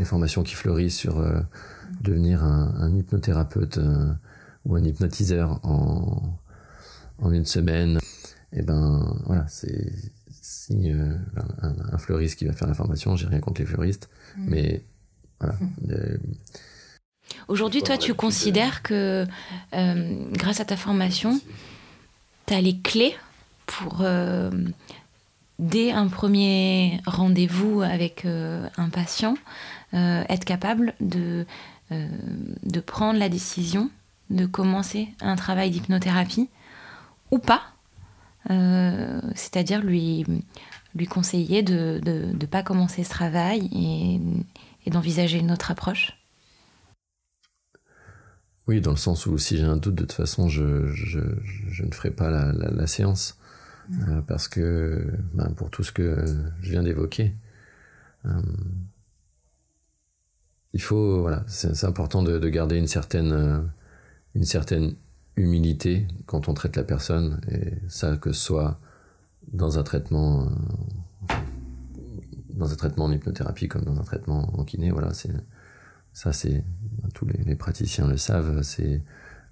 formations 0.05 0.43
qui 0.43 0.55
fleurissent 0.55 0.97
sur 0.97 1.25
devenir 2.01 2.43
un, 2.43 2.93
hypnothérapeute 2.97 3.79
ou 4.65 4.75
un 4.75 4.83
hypnotiseur 4.83 5.61
en, 5.65 6.37
en 7.19 7.33
une 7.33 7.45
semaine, 7.45 7.99
et 8.53 8.59
eh 8.59 8.63
ben 8.63 9.17
voilà, 9.27 9.47
c'est 9.47 9.93
si 10.45 10.91
un, 10.91 11.99
fleuriste 11.99 12.39
qui 12.39 12.47
va 12.47 12.53
faire 12.53 12.69
la 12.69 12.75
formation, 12.75 13.17
j'ai 13.17 13.27
rien 13.27 13.41
contre 13.41 13.61
les 13.61 13.67
fleuristes, 13.67 14.09
mmh. 14.37 14.45
mais 14.49 14.85
voilà. 15.41 15.55
Mmh. 15.55 16.19
Aujourd'hui, 17.49 17.83
toi, 17.83 17.99
tu 17.99 18.15
considères 18.15 18.83
que 18.83 19.27
euh, 19.75 20.27
grâce 20.33 20.61
à 20.61 20.65
ta 20.65 20.77
formation, 20.77 21.41
tu 22.47 22.55
as 22.55 22.61
les 22.61 22.79
clés 22.79 23.15
pour, 23.67 23.99
euh, 24.01 24.51
dès 25.59 25.93
un 25.93 26.09
premier 26.09 27.01
rendez-vous 27.07 27.83
avec 27.83 28.25
euh, 28.25 28.67
un 28.77 28.89
patient, 28.89 29.35
être 29.93 30.45
capable 30.45 30.93
de, 30.99 31.47
de 31.93 32.81
prendre 32.81 33.17
la 33.17 33.29
décision 33.29 33.91
de 34.31 34.45
commencer 34.45 35.09
un 35.21 35.37
travail 35.37 35.71
d'hypnothérapie 35.71 36.49
ou 37.31 37.39
pas 37.39 37.63
C'est-à-dire 39.37 39.83
lui, 39.83 40.27
lui 40.97 41.07
conseiller 41.07 41.63
de 41.63 42.01
ne 42.05 42.47
pas 42.47 42.65
commencer 42.65 43.05
ce 43.05 43.11
travail 43.11 43.69
et, 43.73 44.21
et 44.85 44.91
d'envisager 44.91 45.39
une 45.39 45.53
autre 45.53 45.71
approche? 45.71 46.17
Oui, 48.67 48.81
dans 48.81 48.93
le 48.93 48.97
sens 48.97 49.27
où 49.27 49.37
si 49.37 49.59
j'ai 49.59 49.65
un 49.65 49.77
doute, 49.77 49.95
de 49.95 50.03
toute 50.03 50.13
façon, 50.13 50.49
je, 50.49 50.87
je, 50.87 51.21
je 51.69 51.85
ne 51.85 51.93
ferai 51.93 52.11
pas 52.11 52.31
la, 52.31 52.53
la, 52.53 52.87
séance. 52.87 53.39
Mm. 53.89 54.03
Euh, 54.09 54.21
parce 54.23 54.49
que, 54.49 55.13
ben, 55.35 55.51
pour 55.55 55.71
tout 55.71 55.83
ce 55.83 55.93
que 55.93 56.25
je 56.63 56.71
viens 56.71 56.83
d'évoquer, 56.83 57.35
euh, 58.25 58.41
il 60.73 60.81
faut, 60.81 61.21
voilà, 61.21 61.45
c'est 61.47 61.85
important 61.85 62.23
de, 62.23 62.39
de, 62.39 62.49
garder 62.49 62.77
une 62.77 62.87
certaine, 62.87 63.33
euh, 63.33 63.61
une 64.35 64.45
certaine 64.45 64.95
humilité 65.37 66.09
quand 66.27 66.49
on 66.49 66.55
traite 66.55 66.77
la 66.77 66.85
personne, 66.85 67.41
et 67.51 67.75
ça, 67.89 68.17
que 68.17 68.33
ce 68.33 68.41
soit 68.41 68.81
dans 69.53 69.79
un 69.79 69.83
traitement, 69.83 70.49
dans 72.51 72.73
un 72.73 72.77
traitement 72.77 73.05
en 73.05 73.13
hypnothérapie 73.13 73.69
comme 73.69 73.83
dans 73.83 73.99
un 74.01 74.05
traitement 74.05 74.59
en 74.59 74.65
kiné, 74.65 74.91
voilà, 74.91 75.13
c'est, 75.13 75.31
ça, 76.15 76.33
c'est 76.33 76.65
tous 77.13 77.27
les, 77.27 77.57
praticiens 77.57 78.07
le 78.07 78.17
savent. 78.17 78.63
C'est 78.63 79.03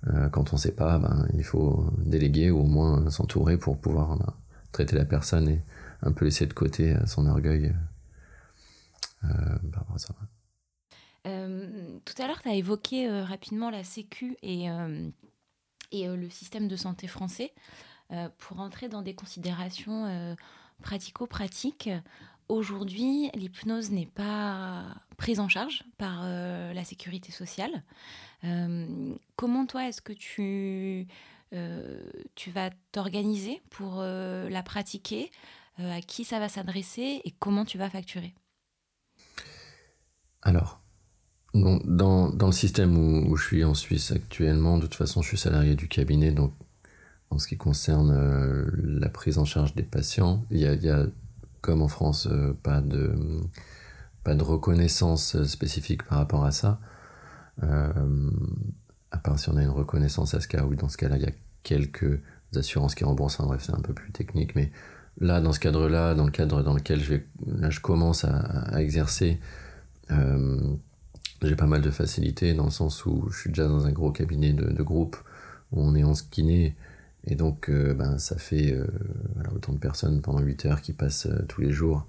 euh, 0.07 0.29
quand 0.31 0.53
on 0.53 0.57
ne 0.57 0.61
sait 0.61 0.75
pas, 0.75 0.99
ben, 0.99 1.29
il 1.35 1.45
faut 1.45 1.91
déléguer 1.99 2.51
ou 2.51 2.61
au 2.61 2.67
moins 2.67 3.11
s'entourer 3.11 3.59
pour 3.59 3.79
pouvoir 3.79 4.17
ben, 4.17 4.33
traiter 4.71 4.97
la 4.97 5.05
personne 5.05 5.49
et 5.49 5.61
un 6.03 6.13
peu 6.13 6.25
laisser 6.25 6.47
de 6.47 6.53
côté 6.53 6.95
euh, 6.95 7.05
son 7.07 7.27
orgueil 7.27 7.75
euh, 9.25 9.29
par 9.73 9.81
rapport 9.81 9.97
à 9.97 9.99
tout 11.25 12.21
à 12.21 12.27
l'heure, 12.27 12.43
tu 12.43 12.49
as 12.49 12.55
évoqué 12.55 13.09
rapidement 13.23 13.71
la 13.71 13.85
Sécu 13.85 14.37
et 14.43 14.67
le 15.93 16.31
système 16.31 16.67
de 16.67 16.75
santé 16.75 17.07
français. 17.07 17.53
pour 18.39 18.59
entrer 18.59 18.89
dans 18.89 19.03
des 19.03 19.15
considérations 19.15 20.37
pratico-pratiques, 20.83 21.91
Aujourd'hui, 22.53 23.31
l'hypnose 23.35 23.93
n'est 23.93 24.05
pas 24.05 24.85
prise 25.17 25.41
en 25.41 25.49
charge 25.49 25.85
par 25.97 26.21
euh, 26.23 26.75
la 26.75 26.85
sécurité 26.85 27.33
sociale. 27.33 27.83
Euh, 28.45 29.15
comment 29.37 29.65
toi, 29.65 29.89
est-ce 29.89 30.03
que 30.03 30.13
tu, 30.13 31.07
euh, 31.55 32.03
tu 32.35 32.51
vas 32.51 32.69
t'organiser 32.93 33.63
pour 33.71 34.03
la 34.03 34.63
pratiquer? 34.63 35.31
À 35.79 36.03
qui 36.03 36.25
ça 36.25 36.41
va 36.41 36.51
s'adresser 36.51 37.23
et 37.25 37.31
comment 37.39 37.65
tu 37.65 37.79
vas 37.79 37.89
facturer? 37.89 38.35
Alors, 40.43 40.83
dans, 41.55 42.29
dans, 42.29 42.47
le 42.47 42.53
système 42.53 42.99
où, 42.99 43.35
je 43.35 43.47
suis 43.47 43.65
en 43.65 43.73
Suisse 43.73 44.13
actuellement, 44.13 44.77
de 44.77 44.83
toute 44.83 44.97
façon, 44.97 45.23
je 45.23 45.29
suis 45.29 45.39
salarié 45.39 45.75
du 45.75 45.89
cabinet, 45.89 46.33
donc 46.33 46.53
en 47.31 47.39
ce 47.39 47.49
qui 47.49 47.57
concerne 47.57 48.13
la 49.01 49.09
prise 49.09 49.39
en 49.39 49.47
charge 49.47 49.75
des 49.75 49.83
patients, 49.83 50.45
il 50.51 50.59
y 50.59 50.67
a, 50.67 50.75
y 50.75 50.91
a 50.91 51.07
comme 51.63 51.81
en 51.81 51.89
France, 51.89 52.29
euh, 52.31 52.53
pas, 52.63 52.81
de, 52.81 53.15
pas 54.25 54.35
de 54.35 54.43
reconnaissance 54.43 55.43
spécifique 55.45 56.03
par 56.03 56.19
rapport 56.19 56.45
à 56.45 56.51
ça. 56.51 56.81
Euh, 57.63 58.31
à 59.11 59.19
part 59.19 59.39
si 59.39 59.49
on 59.49 59.57
a 59.57 59.63
une 59.63 59.71
reconnaissance 59.71 60.35
ASCA, 60.35 60.67
oui, 60.67 60.77
dans 60.77 60.89
ce 60.89 60.97
cas-là, 60.97 61.17
il 61.17 61.23
y 61.23 61.27
a 61.27 61.33
quelques 61.63 62.21
assurances 62.55 62.95
qui 62.95 63.05
remboursent. 63.05 63.39
bref, 63.41 63.63
c'est 63.65 63.75
un 63.75 63.81
peu 63.81 63.95
plus 63.95 64.11
technique, 64.11 64.55
mais 64.57 64.71
là, 65.21 65.41
dans 65.41 65.53
ce 65.53 65.61
cadre-là, 65.61 66.15
dans 66.15 66.25
le 66.25 66.31
cadre 66.31 66.63
dans 66.63 66.75
lequel 66.75 67.01
je, 67.03 67.15
je 67.71 67.81
commence 67.81 68.25
à, 68.25 68.81
exercer, 68.81 69.39
euh, 70.11 70.75
j'ai 71.43 71.57
pas 71.57 71.67
mal 71.67 71.81
de 71.81 71.91
facilité 71.91 72.55
dans 72.55 72.65
le 72.65 72.71
sens 72.71 73.07
où 73.07 73.29
je 73.31 73.39
suis 73.39 73.51
déjà 73.51 73.69
dans 73.69 73.87
un 73.87 73.93
gros 73.93 74.11
cabinet 74.11 74.53
de, 74.53 74.71
de 74.71 74.83
groupe 74.83 75.17
où 75.71 75.81
on 75.83 75.95
est 75.95 76.05
en 76.05 76.13
kiné 76.31 76.77
et 77.25 77.37
donc, 77.37 77.69
euh, 77.69 77.95
ben, 77.95 78.19
ça 78.19 78.37
fait 78.37 78.73
euh, 78.73 78.87
autant 79.55 79.73
de 79.73 79.79
personnes 79.79 80.21
pendant 80.21 80.41
8 80.41 80.67
heures 80.67 80.83
qui 80.83 80.93
passent 80.93 81.27
euh, 81.27 81.45
tous 81.49 81.61
les 81.61 81.71
jours. 81.71 82.07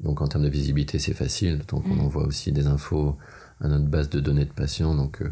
Donc, 0.00 0.20
en 0.20 0.28
termes 0.28 0.44
de 0.44 0.50
visibilité, 0.50 0.98
c'est 0.98 1.14
facile, 1.14 1.58
d'autant 1.58 1.80
qu'on 1.80 1.96
mm. 1.96 2.00
envoie 2.00 2.26
aussi 2.26 2.52
des 2.52 2.66
infos 2.66 3.16
à 3.60 3.68
notre 3.68 3.86
base 3.86 4.10
de 4.10 4.20
données 4.20 4.44
de 4.44 4.52
patients. 4.52 4.94
Donc, 4.94 5.22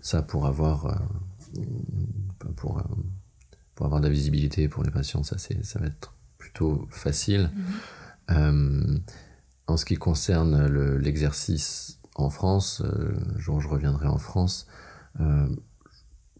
ça, 0.00 0.22
pour 0.22 0.46
avoir, 0.46 1.02
pour, 2.56 2.82
pour 3.74 3.86
avoir 3.86 4.00
de 4.00 4.06
la 4.06 4.12
visibilité 4.12 4.68
pour 4.68 4.82
les 4.82 4.90
patients, 4.90 5.22
ça, 5.22 5.36
ça 5.38 5.78
va 5.78 5.86
être 5.86 6.14
plutôt 6.38 6.86
facile. 6.90 7.50
Mm-hmm. 8.30 9.00
en 9.66 9.76
ce 9.76 9.84
qui 9.84 9.96
concerne 9.96 10.66
l'exercice 10.96 11.98
en 12.14 12.30
France, 12.30 12.82
je 13.36 13.50
reviendrai 13.50 14.06
en 14.06 14.18
France, 14.18 14.66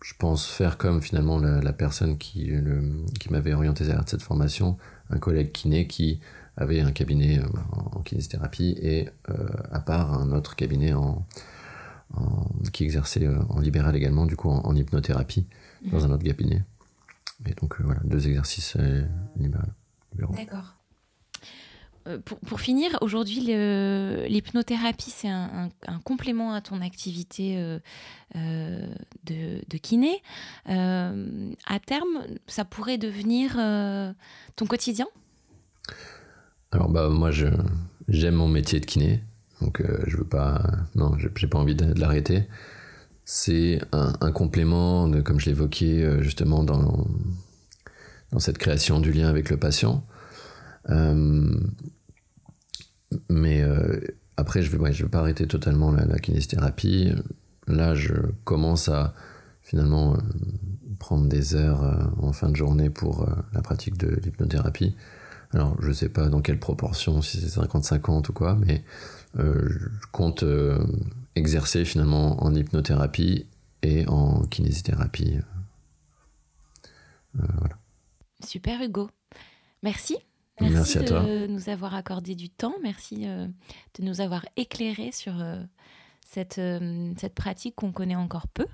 je 0.05 0.13
pense 0.19 0.47
faire 0.47 0.77
comme 0.77 1.01
finalement 1.01 1.39
la, 1.39 1.73
personne 1.73 2.19
qui, 2.19 2.53
qui 3.19 3.33
m'avait 3.33 3.55
orienté 3.55 3.85
vers 3.85 4.03
cette 4.07 4.21
formation, 4.21 4.77
un 5.09 5.19
collègue 5.19 5.51
kiné 5.51 5.87
qui 5.87 6.21
avait 6.59 6.81
un 6.81 6.93
cabinet 6.93 7.39
euh, 7.39 7.49
en, 7.73 8.03
kinésithérapie 8.03 8.77
et 8.81 9.09
euh, 9.31 9.49
à 9.73 9.81
part 9.81 10.13
un 10.13 10.31
autre 10.33 10.57
cabinet 10.57 10.93
en, 10.93 11.27
qui 12.73 12.85
exerçait 12.85 13.25
euh, 13.25 13.43
en 13.49 13.61
libéral 13.61 13.97
également, 13.97 14.27
du 14.27 14.37
coup 14.37 14.51
en, 14.51 14.77
hypnothérapie, 14.77 15.47
dans 15.91 16.01
mhm. 16.01 16.05
un 16.05 16.11
autre 16.11 16.25
cabinet. 16.25 16.63
Et 17.47 17.55
donc 17.55 17.81
voilà, 17.81 18.01
deux 18.05 18.29
exercices 18.29 18.77
libéraux. 19.37 20.35
D'accord. 20.35 20.77
Euh, 22.07 22.19
pour, 22.19 22.61
finir, 22.61 22.99
aujourd'hui, 23.01 23.41
l'hypnothérapie, 23.41 25.11
c'est 25.11 25.29
un, 25.29 25.71
complément 26.05 26.53
à 26.53 26.61
ton 26.61 26.83
activité 26.83 27.57
euh, 27.57 27.79
euh, 28.37 28.87
de, 29.25 29.79
kiné. 29.79 30.23
à 30.67 31.79
terme, 31.85 32.25
ça 32.47 32.65
pourrait 32.65 32.99
devenir 32.99 33.57
ton 34.57 34.67
quotidien? 34.67 35.07
Alors, 36.73 36.89
bah, 36.91 37.09
moi, 37.09 37.31
j'aime 38.09 38.35
mon 38.35 38.49
métier 38.49 38.81
de 38.81 38.87
kiné. 38.87 39.23
Donc, 39.61 39.83
je 40.07 40.17
veux 40.17 40.27
pas. 40.27 40.63
Non, 40.95 41.17
j'ai 41.19 41.47
pas 41.47 41.59
envie 41.59 41.75
de, 41.75 41.99
l'arrêter. 41.99 42.49
C'est 43.25 43.81
un, 43.93 44.33
complément, 44.33 45.11
comme 45.23 45.41
je 45.41 45.47
l'évoquais 45.47 46.23
justement 46.23 46.63
dans 46.65 47.07
cette 48.39 48.59
création 48.59 49.01
du 49.01 49.13
lien 49.13 49.29
avec 49.29 49.49
le 49.49 49.57
patient. 49.57 50.05
Mais 53.29 53.63
euh, 53.63 54.01
après, 54.37 54.63
je 54.63 54.71
vais, 54.71 54.91
vais 54.91 55.09
pas 55.09 55.21
arrêter 55.21 55.47
totalement 55.47 55.91
la, 55.93 56.19
kinésithérapie. 56.19 57.13
Là, 57.67 57.95
je 57.95 58.13
commence 58.45 58.89
à 58.89 59.15
finalement 59.63 60.15
euh, 60.15 60.19
prendre 60.99 61.27
des 61.29 61.55
heures 61.55 61.83
euh, 61.83 62.05
en 62.21 62.33
fin 62.33 62.51
de 62.51 62.57
journée 62.57 62.91
pour 62.91 63.27
la 63.53 63.63
pratique 63.63 63.97
de 63.97 64.09
l'hypnothérapie. 64.09 64.97
Alors, 65.53 65.81
je 65.81 65.93
sais 65.93 66.09
pas 66.09 66.29
dans 66.29 66.41
quelle 66.41 66.59
proportion, 66.59 67.23
si 67.23 67.41
c'est 67.41 67.61
50-50 67.61 68.31
ou 68.31 68.33
quoi, 68.33 68.57
mais 68.57 68.85
je 69.37 70.07
compte 70.11 70.45
exercer 71.37 71.85
finalement 71.85 72.43
en 72.43 72.55
hypnothérapie 72.55 73.47
et 73.83 74.07
en 74.09 74.43
kinésithérapie. 74.47 75.39
voilà. 77.35 77.77
Super 78.45 78.83
Hugo. 78.83 79.11
Merci. 79.83 80.17
Merci, 80.61 80.99
de 80.99 81.47
nous 81.47 81.69
avoir 81.69 81.95
accordé 81.95 82.35
du 82.35 82.49
temps. 82.49 82.75
Merci 82.83 83.23
euh, 83.25 83.47
de 83.99 84.05
nous 84.05 84.21
avoir 84.21 84.47
éclairé 84.57 85.11
sur 85.13 85.41
euh, 85.41 85.57
cette, 86.25 86.59
euh, 86.59 87.13
cette 87.19 87.35
pratique 87.35 87.75
qu'on 87.75 87.93
connaît 87.93 88.17
encore 88.17 88.47
peu. 88.49 88.67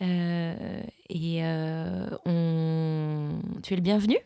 et 0.00 1.42
on... 2.26 3.40
tu 3.62 3.72
es 3.72 3.76
le 3.76 3.82
bienvenu 3.82 4.16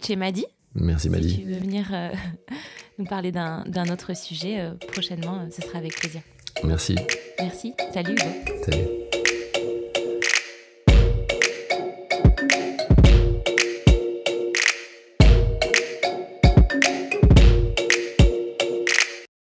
chez 0.00 0.16
Madi. 0.16 0.44
Merci 0.74 1.10
Madi. 1.10 1.30
Si 1.30 1.38
tu 1.40 1.44
veux 1.44 1.58
venir 1.58 1.92
nous 2.98 3.04
parler 3.04 3.30
d'un 3.30 3.88
autre 3.92 4.16
sujet 4.16 4.72
prochainement, 4.88 5.46
ce 5.50 5.62
sera 5.62 5.78
avec 5.78 5.94
plaisir. 5.94 6.22
Merci. 6.64 6.96
Merci. 7.38 7.74
Salut. 7.92 8.16
Salut. 8.64 9.01